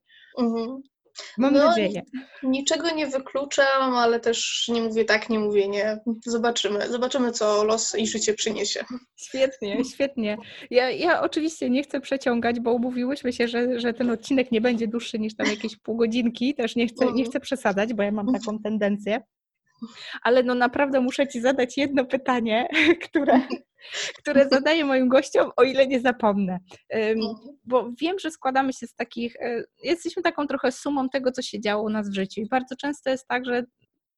Mhm. 1.19 1.37
Mam 1.37 1.53
no, 1.53 1.69
nadzieję. 1.69 2.01
Niczego 2.43 2.91
nie 2.91 3.07
wykluczam, 3.07 3.93
ale 3.95 4.19
też 4.19 4.67
nie 4.73 4.81
mówię 4.81 5.05
tak, 5.05 5.29
nie 5.29 5.39
mówię 5.39 5.67
nie. 5.67 5.99
Zobaczymy. 6.25 6.89
Zobaczymy, 6.89 7.31
co 7.31 7.63
los 7.63 7.95
i 7.95 8.07
życie 8.07 8.33
przyniesie. 8.33 8.83
Świetnie, 9.15 9.85
świetnie. 9.93 10.37
Ja, 10.69 10.89
ja 10.89 11.21
oczywiście 11.21 11.69
nie 11.69 11.83
chcę 11.83 12.01
przeciągać, 12.01 12.59
bo 12.59 12.73
umówiłyśmy 12.73 13.33
się, 13.33 13.47
że, 13.47 13.79
że 13.79 13.93
ten 13.93 14.09
odcinek 14.09 14.51
nie 14.51 14.61
będzie 14.61 14.87
dłuższy 14.87 15.19
niż 15.19 15.35
tam 15.35 15.47
jakieś 15.47 15.77
pół 15.77 15.97
godzinki. 15.97 16.55
Też 16.55 16.75
nie 16.75 16.87
chcę, 16.87 17.05
nie 17.05 17.11
mhm. 17.11 17.29
chcę 17.29 17.39
przesadzać, 17.39 17.93
bo 17.93 18.03
ja 18.03 18.11
mam 18.11 18.33
taką 18.33 18.59
tendencję. 18.59 19.21
Ale 20.21 20.43
no 20.43 20.55
naprawdę 20.55 21.01
muszę 21.01 21.27
Ci 21.27 21.41
zadać 21.41 21.77
jedno 21.77 22.05
pytanie, 22.05 22.67
które, 23.05 23.41
które 24.17 24.49
zadaję 24.49 24.85
moim 24.85 25.09
gościom, 25.09 25.51
o 25.55 25.63
ile 25.63 25.87
nie 25.87 25.99
zapomnę. 25.99 26.59
Mhm. 26.89 27.35
Bo 27.65 27.89
wiem, 28.01 28.19
że 28.19 28.31
składamy 28.31 28.73
się 28.73 28.87
z 28.87 28.95
takich, 28.95 29.35
e, 29.35 29.63
jesteśmy 29.83 30.23
taką 30.23 30.47
trochę 30.47 30.71
sumą 30.71 31.09
tego, 31.09 31.31
co 31.31 31.41
się 31.41 31.59
działo 31.59 31.83
u 31.83 31.89
nas 31.89 32.09
w 32.09 32.15
życiu. 32.15 32.41
I 32.41 32.47
bardzo 32.47 32.75
często 32.75 33.09
jest 33.09 33.27
tak, 33.27 33.45
że 33.45 33.63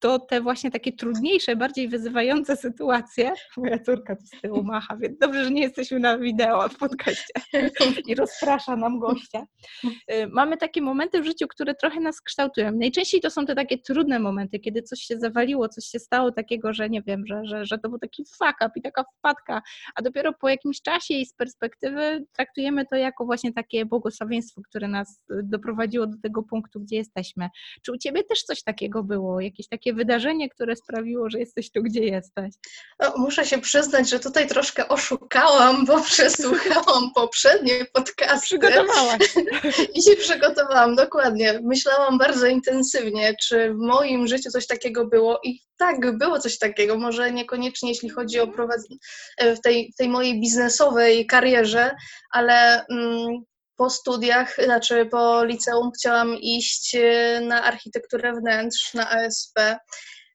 to 0.02 0.18
te 0.18 0.40
właśnie 0.40 0.70
takie 0.70 0.92
trudniejsze, 0.92 1.56
bardziej 1.56 1.88
wyzywające 1.88 2.56
sytuacje, 2.56 3.32
moja 3.56 3.78
córka 3.78 4.16
tu 4.16 4.26
z 4.26 4.40
tyłu 4.40 4.64
macha, 4.64 4.96
więc 4.96 5.18
dobrze, 5.18 5.44
że 5.44 5.50
nie 5.50 5.62
jesteśmy 5.62 6.00
na 6.00 6.18
wideo 6.18 6.68
w 6.68 6.76
podcaście 6.76 7.32
i 8.08 8.14
rozprasza 8.14 8.76
nam 8.76 8.98
gościa. 8.98 9.46
Y, 9.84 10.26
mamy 10.26 10.56
takie 10.56 10.82
momenty 10.82 11.22
w 11.22 11.24
życiu, 11.24 11.46
które 11.48 11.74
trochę 11.74 12.00
nas 12.00 12.20
kształtują. 12.20 12.72
Najczęściej 12.72 13.20
to 13.20 13.30
są 13.30 13.46
te 13.46 13.54
takie 13.54 13.78
trudne 13.78 14.18
momenty, 14.18 14.58
kiedy 14.58 14.82
coś 14.82 14.98
się 15.00 15.18
zawaliło, 15.18 15.68
coś 15.68 15.84
się 15.84 15.98
stało 15.98 16.32
takiego, 16.32 16.72
że 16.72 16.90
nie 16.90 17.02
wiem, 17.02 17.26
że, 17.26 17.44
że, 17.44 17.64
że 17.64 17.78
to 17.78 17.88
był 17.88 17.98
taki 17.98 18.24
fuck 18.24 18.56
up 18.66 18.70
i 18.76 18.82
taka 18.82 19.04
wpadka, 19.18 19.62
a 19.94 20.02
dopiero 20.02 20.32
po 20.32 20.48
jakimś 20.48 20.82
czasie 20.82 21.14
i 21.14 21.26
z 21.26 21.34
perspektywy 21.34 22.24
traktujemy 22.32 22.86
to 22.86 22.96
jako 22.96 23.24
właśnie 23.24 23.52
takie 23.52 23.86
błogosławieństwo, 23.86 24.62
które 24.68 24.88
nas 24.88 25.24
doprowadziło 25.42 26.06
do 26.06 26.16
tego 26.22 26.42
punktu, 26.42 26.80
gdzie 26.80 26.96
jesteśmy. 26.96 27.48
Czy 27.82 27.92
u 27.92 27.96
Ciebie 27.96 28.24
też 28.24 28.42
coś 28.42 28.62
takiego 28.62 29.02
było? 29.02 29.40
Jakieś 29.40 29.68
takie 29.68 29.91
wydarzenie, 29.92 30.48
które 30.48 30.76
sprawiło, 30.76 31.30
że 31.30 31.38
jesteś 31.38 31.70
tu, 31.70 31.82
gdzie 31.82 32.04
jesteś? 32.04 32.54
No, 33.00 33.14
muszę 33.16 33.46
się 33.46 33.58
przyznać, 33.58 34.10
że 34.10 34.20
tutaj 34.20 34.46
troszkę 34.46 34.88
oszukałam, 34.88 35.86
bo 35.86 36.00
przesłuchałam 36.10 37.12
poprzednie 37.14 37.86
podcasty. 37.92 38.46
Przygotowałaś. 38.46 39.34
I 39.96 40.02
się 40.02 40.16
przygotowałam, 40.16 40.96
dokładnie. 40.96 41.60
Myślałam 41.62 42.18
bardzo 42.18 42.46
intensywnie, 42.46 43.34
czy 43.42 43.74
w 43.74 43.76
moim 43.76 44.26
życiu 44.26 44.50
coś 44.50 44.66
takiego 44.66 45.06
było 45.06 45.40
i 45.44 45.60
tak, 45.76 46.18
było 46.18 46.38
coś 46.38 46.58
takiego, 46.58 46.98
może 46.98 47.32
niekoniecznie 47.32 47.88
jeśli 47.88 48.10
chodzi 48.10 48.40
o 48.40 48.46
prowadzenie 48.46 48.96
w 49.40 49.60
tej, 49.60 49.92
tej 49.98 50.08
mojej 50.08 50.40
biznesowej 50.40 51.26
karierze, 51.26 51.90
ale 52.30 52.86
mm, 52.86 53.44
po 53.82 53.90
studiach, 53.90 54.56
znaczy 54.64 55.06
po 55.10 55.44
liceum 55.44 55.90
chciałam 55.98 56.36
iść 56.36 56.94
e, 56.94 57.40
na 57.40 57.62
architekturę 57.62 58.32
wnętrz, 58.32 58.94
na 58.94 59.10
ASP. 59.10 59.58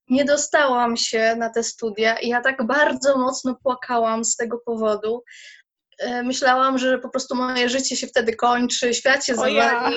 Nie 0.09 0.25
dostałam 0.25 0.97
się 0.97 1.35
na 1.35 1.49
te 1.49 1.63
studia 1.63 2.19
i 2.19 2.27
ja 2.27 2.41
tak 2.41 2.65
bardzo 2.65 3.17
mocno 3.17 3.55
płakałam 3.63 4.25
z 4.25 4.35
tego 4.35 4.57
powodu. 4.65 5.23
E, 5.99 6.23
myślałam, 6.23 6.77
że 6.77 6.97
po 6.99 7.09
prostu 7.09 7.35
moje 7.35 7.69
życie 7.69 7.95
się 7.95 8.07
wtedy 8.07 8.35
kończy, 8.35 8.93
świat 8.93 9.25
się 9.25 9.35
zawali. 9.35 9.55
Ja. 9.55 9.89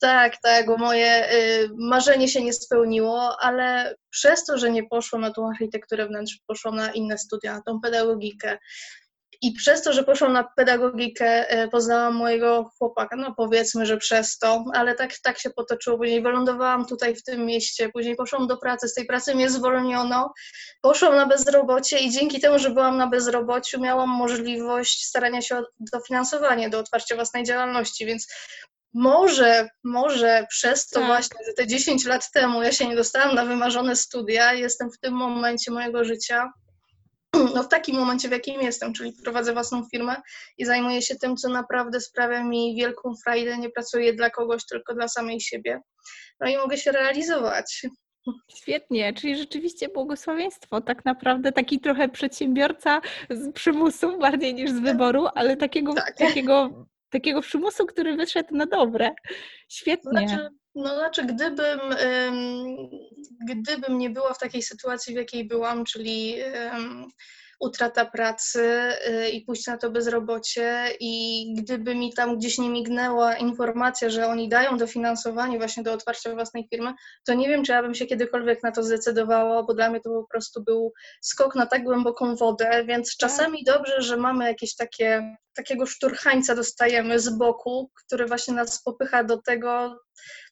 Tak, 0.00 0.36
tak, 0.42 0.66
bo 0.66 0.76
moje 0.76 1.32
y, 1.32 1.68
marzenie 1.78 2.28
się 2.28 2.44
nie 2.44 2.52
spełniło, 2.52 3.36
ale 3.40 3.94
przez 4.10 4.44
to, 4.44 4.58
że 4.58 4.70
nie 4.70 4.88
poszłam 4.88 5.22
na 5.22 5.30
tą 5.30 5.48
architekturę 5.48 6.06
wnętrz, 6.06 6.38
poszłam 6.46 6.76
na 6.76 6.92
inne 6.92 7.18
studia, 7.18 7.54
na 7.54 7.62
tą 7.62 7.80
pedagogikę. 7.80 8.58
I 9.42 9.52
przez 9.52 9.82
to, 9.82 9.92
że 9.92 10.04
poszłam 10.04 10.32
na 10.32 10.44
pedagogikę, 10.56 11.48
e, 11.48 11.68
poznałam 11.68 12.14
mojego 12.14 12.70
chłopaka, 12.78 13.16
no 13.16 13.34
powiedzmy, 13.36 13.86
że 13.86 13.96
przez 13.96 14.38
to, 14.38 14.64
ale 14.74 14.94
tak, 14.94 15.10
tak 15.22 15.38
się 15.38 15.50
potoczyło. 15.50 15.98
Później 15.98 16.22
wylądowałam 16.22 16.86
tutaj 16.86 17.14
w 17.14 17.22
tym 17.22 17.46
mieście, 17.46 17.88
później 17.88 18.16
poszłam 18.16 18.46
do 18.46 18.56
pracy, 18.56 18.88
z 18.88 18.94
tej 18.94 19.06
pracy 19.06 19.34
mnie 19.34 19.50
zwolniono, 19.50 20.32
poszłam 20.82 21.16
na 21.16 21.26
bezrobocie 21.26 21.98
i 21.98 22.10
dzięki 22.10 22.40
temu, 22.40 22.58
że 22.58 22.70
byłam 22.70 22.96
na 22.96 23.06
bezrobociu, 23.06 23.80
miałam 23.80 24.08
możliwość 24.08 25.04
starania 25.04 25.42
się 25.42 25.58
o 25.58 25.62
dofinansowanie 25.92 26.70
do 26.70 26.78
otwarcia 26.78 27.14
własnej 27.14 27.44
działalności, 27.44 28.06
więc 28.06 28.26
może, 28.94 29.68
może 29.84 30.46
przez 30.48 30.88
to 30.88 31.00
tak. 31.00 31.06
właśnie, 31.06 31.38
że 31.46 31.52
te 31.52 31.66
10 31.66 32.04
lat 32.04 32.30
temu 32.30 32.62
ja 32.62 32.72
się 32.72 32.88
nie 32.88 32.96
dostałam 32.96 33.34
na 33.34 33.44
wymarzone 33.44 33.96
studia, 33.96 34.52
jestem 34.52 34.90
w 34.90 34.98
tym 34.98 35.14
momencie 35.14 35.70
mojego 35.70 36.04
życia 36.04 36.52
no 37.54 37.62
w 37.62 37.68
takim 37.68 37.96
momencie, 37.96 38.28
w 38.28 38.32
jakim 38.32 38.60
jestem, 38.60 38.92
czyli 38.92 39.12
prowadzę 39.24 39.52
własną 39.52 39.84
firmę 39.90 40.16
i 40.58 40.64
zajmuję 40.64 41.02
się 41.02 41.16
tym, 41.16 41.36
co 41.36 41.48
naprawdę 41.48 42.00
sprawia 42.00 42.44
mi 42.44 42.76
wielką 42.76 43.14
frajdę, 43.24 43.58
nie 43.58 43.70
pracuję 43.70 44.12
dla 44.12 44.30
kogoś, 44.30 44.66
tylko 44.66 44.94
dla 44.94 45.08
samej 45.08 45.40
siebie. 45.40 45.80
No 46.40 46.50
i 46.50 46.56
mogę 46.56 46.76
się 46.76 46.92
realizować. 46.92 47.86
Świetnie, 48.56 49.12
czyli 49.12 49.36
rzeczywiście 49.36 49.88
błogosławieństwo, 49.88 50.80
tak 50.80 51.04
naprawdę 51.04 51.52
taki 51.52 51.80
trochę 51.80 52.08
przedsiębiorca 52.08 53.00
z 53.30 53.52
przymusu 53.52 54.18
bardziej 54.18 54.54
niż 54.54 54.70
z 54.70 54.80
wyboru, 54.80 55.26
ale 55.34 55.56
takiego, 55.56 55.94
tak. 55.94 56.16
takiego, 56.16 56.86
takiego 57.10 57.40
przymusu, 57.40 57.86
który 57.86 58.16
wyszedł 58.16 58.56
na 58.56 58.66
dobre. 58.66 59.14
Świetnie. 59.68 60.10
Znaczy, 60.10 60.48
no 60.74 60.94
znaczy, 60.94 61.24
gdybym, 61.24 61.80
gdybym 63.48 63.98
nie 63.98 64.10
była 64.10 64.34
w 64.34 64.38
takiej 64.38 64.62
sytuacji, 64.62 65.14
w 65.14 65.16
jakiej 65.16 65.44
byłam, 65.44 65.84
czyli 65.84 66.36
utrata 67.64 68.04
pracy 68.04 68.60
y, 69.08 69.28
i 69.28 69.40
pójść 69.44 69.66
na 69.66 69.78
to 69.78 69.90
bezrobocie 69.90 70.88
i 71.00 71.44
gdyby 71.58 71.94
mi 71.94 72.12
tam 72.12 72.38
gdzieś 72.38 72.58
nie 72.58 72.70
mignęła 72.70 73.36
informacja, 73.36 74.10
że 74.10 74.26
oni 74.26 74.48
dają 74.48 74.76
dofinansowanie 74.78 75.58
właśnie 75.58 75.82
do 75.82 75.92
otwarcia 75.92 76.34
własnej 76.34 76.68
firmy, 76.70 76.94
to 77.26 77.34
nie 77.34 77.48
wiem, 77.48 77.64
czy 77.64 77.72
ja 77.72 77.82
bym 77.82 77.94
się 77.94 78.06
kiedykolwiek 78.06 78.62
na 78.62 78.72
to 78.72 78.82
zdecydowała, 78.82 79.62
bo 79.62 79.74
dla 79.74 79.90
mnie 79.90 80.00
to 80.00 80.10
po 80.10 80.26
prostu 80.30 80.62
był 80.62 80.92
skok 81.20 81.54
na 81.54 81.66
tak 81.66 81.84
głęboką 81.84 82.36
wodę, 82.36 82.84
więc 82.84 83.16
tak. 83.16 83.30
czasami 83.30 83.64
dobrze, 83.64 84.02
że 84.02 84.16
mamy 84.16 84.44
jakieś 84.44 84.76
takie, 84.76 85.36
takiego 85.54 85.86
szturchańca 85.86 86.54
dostajemy 86.54 87.18
z 87.18 87.28
boku, 87.28 87.90
który 88.04 88.26
właśnie 88.26 88.54
nas 88.54 88.82
popycha 88.82 89.24
do 89.24 89.42
tego, 89.42 89.98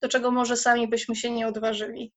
do 0.03 0.09
czego 0.09 0.31
może 0.31 0.57
sami 0.57 0.89
byśmy 0.89 1.17
się 1.17 1.31
nie 1.31 1.47
odważyli. 1.47 2.13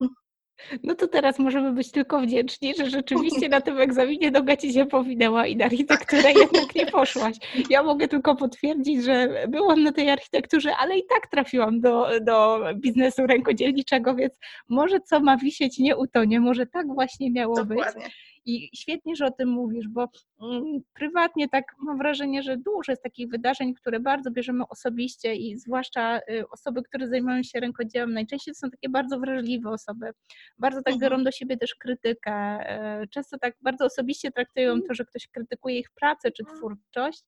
No 0.84 0.96
to 0.96 1.08
teraz 1.08 1.40
możemy 1.40 1.72
być 1.72 1.92
tylko 1.92 2.22
wdzięczni, 2.22 2.76
że 2.76 2.90
rzeczywiście 2.90 3.50
na 3.50 3.62
tym 3.62 3.80
egzaminie 3.80 4.32
noga 4.32 4.58
ci 4.58 4.74
się 4.74 4.86
powinęła 4.86 5.48
i 5.48 5.56
na 5.56 5.66
architekturę 5.66 6.32
jednak 6.32 6.76
nie 6.76 6.86
poszłaś. 6.86 7.38
Ja 7.70 7.84
mogę 7.84 8.08
tylko 8.08 8.36
potwierdzić, 8.36 9.04
że 9.04 9.46
byłam 9.50 9.84
na 9.84 9.92
tej 9.92 10.10
architekturze, 10.10 10.76
ale 10.78 10.98
i 10.98 11.04
tak 11.10 11.28
trafiłam 11.32 11.80
do, 11.82 12.08
do 12.22 12.60
biznesu 12.76 13.28
rękodzielniczego, 13.28 14.16
więc 14.16 14.34
może 14.70 15.00
co 15.00 15.20
ma 15.20 15.38
wisieć 15.38 15.80
nie 15.80 15.98
utonie, 15.98 16.40
może 16.40 16.66
tak 16.66 16.88
właśnie 16.88 17.32
miało 17.32 17.56
Dokładnie. 17.56 18.04
być. 18.04 18.25
I 18.46 18.70
świetnie, 18.76 19.16
że 19.16 19.26
o 19.26 19.32
tym 19.32 19.50
mówisz, 19.50 19.88
bo 19.88 20.08
mm, 20.42 20.80
prywatnie 20.94 21.50
tak 21.50 21.66
mam 21.80 21.98
wrażenie, 21.98 22.44
że 22.44 22.58
dużo 22.58 22.92
jest 22.92 23.04
takich 23.04 23.30
wydarzeń, 23.30 23.74
które 23.74 24.00
bardzo 24.00 24.32
bierzemy 24.32 24.64
osobiście 24.70 25.36
i 25.36 25.58
zwłaszcza 25.58 26.20
y, 26.20 26.50
osoby, 26.50 26.84
które 26.84 27.08
zajmują 27.08 27.44
się 27.44 27.60
rękodziełem, 27.60 28.14
najczęściej 28.14 28.54
to 28.54 28.60
są 28.60 28.70
takie 28.70 28.90
bardzo 28.90 29.20
wrażliwe 29.20 29.70
osoby, 29.70 30.12
bardzo 30.58 30.82
tak 30.82 30.94
biorą 30.94 31.16
mhm. 31.16 31.24
do 31.24 31.32
siebie 31.32 31.58
też 31.58 31.76
krytykę, 31.76 32.32
e, 32.34 33.08
często 33.08 33.38
tak 33.38 33.56
bardzo 33.62 33.86
osobiście 33.86 34.32
traktują 34.32 34.72
mhm. 34.72 34.88
to, 34.88 34.94
że 34.94 35.06
ktoś 35.06 35.28
krytykuje 35.28 35.80
ich 35.80 35.90
pracę 35.92 36.32
czy 36.32 36.44
twórczość. 36.46 37.24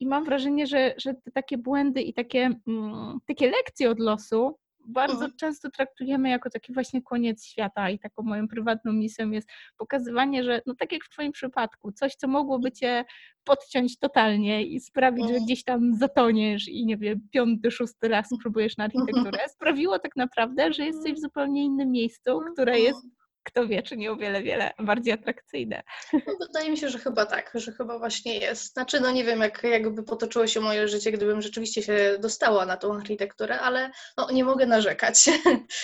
I 0.00 0.06
mam 0.06 0.24
wrażenie, 0.24 0.66
że, 0.66 0.94
że 0.96 1.14
te 1.14 1.30
takie 1.30 1.58
błędy 1.58 2.02
i 2.02 2.14
takie, 2.14 2.50
mm, 2.66 3.18
takie 3.26 3.50
lekcje 3.50 3.90
od 3.90 3.98
losu 3.98 4.58
bardzo 4.88 5.14
mhm. 5.14 5.32
często 5.36 5.70
traktujemy 5.70 6.28
jako 6.28 6.50
taki 6.50 6.72
właśnie 6.72 7.02
koniec 7.02 7.44
świata 7.44 7.90
i 7.90 7.98
taką 7.98 8.22
moją 8.22 8.48
prywatną 8.48 8.92
misją 8.92 9.30
jest 9.30 9.48
pokazywanie, 9.76 10.44
że 10.44 10.62
no 10.66 10.74
tak 10.74 10.92
jak 10.92 11.04
w 11.04 11.08
Twoim 11.08 11.32
przypadku, 11.32 11.92
coś, 11.92 12.14
co 12.14 12.28
mogłoby 12.28 12.72
Cię 12.72 13.04
podciąć 13.44 13.98
totalnie 13.98 14.66
i 14.66 14.80
sprawić, 14.80 15.24
że 15.24 15.28
mhm. 15.28 15.44
gdzieś 15.44 15.64
tam 15.64 15.94
zatoniesz 15.94 16.68
i 16.68 16.86
nie 16.86 16.96
wiem, 16.96 17.20
piąty, 17.30 17.70
szósty 17.70 18.08
raz 18.08 18.28
spróbujesz 18.40 18.76
na 18.76 18.84
architekturę, 18.84 19.38
sprawiło 19.48 19.98
tak 19.98 20.16
naprawdę, 20.16 20.72
że 20.72 20.86
jesteś 20.86 21.12
w 21.12 21.20
zupełnie 21.20 21.64
innym 21.64 21.90
miejscu, 21.90 22.40
które 22.52 22.80
jest 22.80 23.06
kto 23.46 23.66
wie, 23.66 23.82
czy 23.82 23.96
nie 23.96 24.12
o 24.12 24.16
wiele, 24.16 24.42
wiele 24.42 24.72
bardziej 24.78 25.12
atrakcyjne. 25.12 25.82
No, 26.12 26.20
wydaje 26.46 26.70
mi 26.70 26.76
się, 26.76 26.88
że 26.88 26.98
chyba 26.98 27.26
tak, 27.26 27.52
że 27.54 27.72
chyba 27.72 27.98
właśnie 27.98 28.38
jest. 28.38 28.72
Znaczy, 28.72 29.00
no 29.00 29.10
nie 29.10 29.24
wiem, 29.24 29.40
jak, 29.40 29.62
jakby 29.62 30.02
potoczyło 30.02 30.46
się 30.46 30.60
moje 30.60 30.88
życie, 30.88 31.12
gdybym 31.12 31.42
rzeczywiście 31.42 31.82
się 31.82 32.18
dostała 32.20 32.66
na 32.66 32.76
tą 32.76 32.94
architekturę, 32.94 33.60
ale 33.60 33.90
no, 34.16 34.30
nie 34.30 34.44
mogę 34.44 34.66
narzekać. 34.66 35.24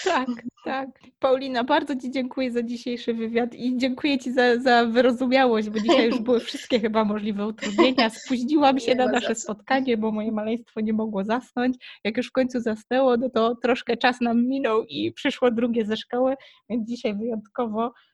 Tak, 0.05 0.29
tak. 0.65 0.89
Paulina, 1.19 1.65
bardzo 1.65 1.97
Ci 1.97 2.11
dziękuję 2.11 2.53
za 2.53 2.63
dzisiejszy 2.63 3.15
wywiad 3.15 3.55
i 3.55 3.77
dziękuję 3.77 4.19
Ci 4.19 4.33
za, 4.33 4.61
za 4.61 4.85
wyrozumiałość, 4.85 5.71
bo 5.71 5.81
dzisiaj 5.81 6.07
już 6.07 6.19
były 6.19 6.41
wszystkie 6.41 6.81
chyba 6.81 7.05
możliwe 7.05 7.47
utrudnienia. 7.47 8.11
Spóźniłam 8.11 8.81
się 8.81 8.95
na 8.95 9.07
nasze 9.07 9.35
spotkanie, 9.35 9.97
bo 9.97 10.13
moje 10.13 10.33
maleństwo 10.33 10.81
nie 10.81 10.93
mogło 10.93 11.25
zasnąć. 11.25 11.77
Jak 12.05 12.17
już 12.17 12.29
w 12.29 12.33
końcu 12.33 12.61
zasnęło, 12.61 13.17
no 13.17 13.31
to 13.31 13.57
troszkę 13.63 13.97
czas 13.97 14.21
nam 14.21 14.47
minął 14.47 14.85
i 14.85 15.13
przyszło 15.13 15.51
drugie 15.51 15.85
ze 15.85 15.97
szkoły, 15.97 16.35
więc 16.71 16.89
dzisiaj 16.89 17.17
wyjątkowo 17.17 17.52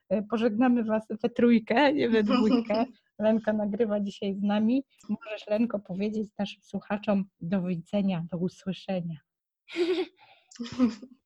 e, 0.08 0.22
pożegnamy 0.22 0.84
Was 0.84 1.06
we 1.22 1.30
trójkę, 1.30 1.92
nie 1.92 2.08
we 2.08 2.22
dwójkę. 2.22 2.84
Lenka 3.18 3.52
nagrywa 3.52 4.00
dzisiaj 4.00 4.34
z 4.34 4.42
nami. 4.42 4.84
Możesz, 5.08 5.46
Lenko, 5.46 5.78
powiedzieć 5.78 6.28
naszym 6.38 6.62
słuchaczom 6.62 7.24
do 7.40 7.62
widzenia, 7.62 8.24
do 8.30 8.38
usłyszenia. 8.38 9.16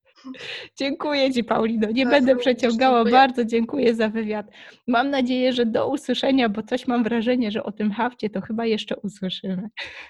Dziękuję 0.78 1.32
Ci, 1.32 1.44
Paulino. 1.44 1.90
Nie 1.90 2.04
bardzo 2.04 2.26
będę 2.26 2.36
przeciągała. 2.36 2.98
Dziękuję. 2.98 3.12
Bardzo 3.12 3.44
dziękuję 3.44 3.94
za 3.94 4.08
wywiad. 4.08 4.46
Mam 4.86 5.10
nadzieję, 5.10 5.52
że 5.52 5.66
do 5.66 5.88
usłyszenia, 5.88 6.48
bo 6.48 6.62
coś 6.62 6.86
mam 6.86 7.04
wrażenie, 7.04 7.50
że 7.50 7.62
o 7.62 7.72
tym 7.72 7.92
hafcie 7.92 8.30
to 8.30 8.40
chyba 8.40 8.66
jeszcze 8.66 8.96
usłyszymy. 8.96 9.68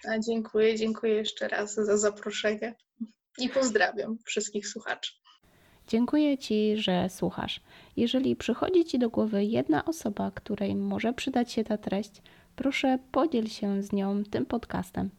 A 0.09 0.19
dziękuję, 0.19 0.77
dziękuję 0.77 1.15
jeszcze 1.15 1.49
raz 1.49 1.75
za 1.75 1.97
zaproszenie 1.97 2.75
i 3.39 3.49
pozdrawiam 3.49 4.19
wszystkich 4.25 4.69
słuchaczy. 4.69 5.13
Dziękuję 5.89 6.39
Ci, 6.39 6.77
że 6.77 7.09
słuchasz. 7.09 7.61
Jeżeli 7.97 8.37
przychodzi 8.37 8.85
Ci 8.85 8.99
do 8.99 9.11
głowy 9.11 9.45
jedna 9.45 9.85
osoba, 9.85 10.31
której 10.31 10.75
może 10.75 11.13
przydać 11.13 11.53
się 11.53 11.65
ta 11.65 11.79
treść, 11.79 12.23
proszę 12.57 12.99
podziel 13.13 13.47
się 13.47 13.83
z 13.83 13.93
nią 13.93 14.25
tym 14.25 14.47
podcastem. 14.47 15.11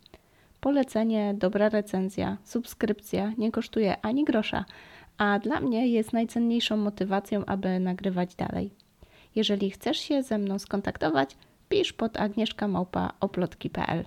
Polecenie, 0.61 1.35
dobra 1.37 1.69
recenzja, 1.69 2.37
subskrypcja 2.43 3.33
nie 3.37 3.51
kosztuje 3.51 4.05
ani 4.05 4.23
grosza, 4.23 4.65
a 5.17 5.39
dla 5.39 5.59
mnie 5.59 5.87
jest 5.87 6.13
najcenniejszą 6.13 6.77
motywacją, 6.77 7.45
aby 7.45 7.79
nagrywać 7.79 8.35
dalej. 8.35 8.71
Jeżeli 9.35 9.71
chcesz 9.71 9.97
się 9.97 10.23
ze 10.23 10.37
mną 10.37 10.59
skontaktować, 10.59 11.37
pisz 11.69 11.93
pod 11.93 12.19
agnieszkamałpa.oplotki.pl. 12.19 14.05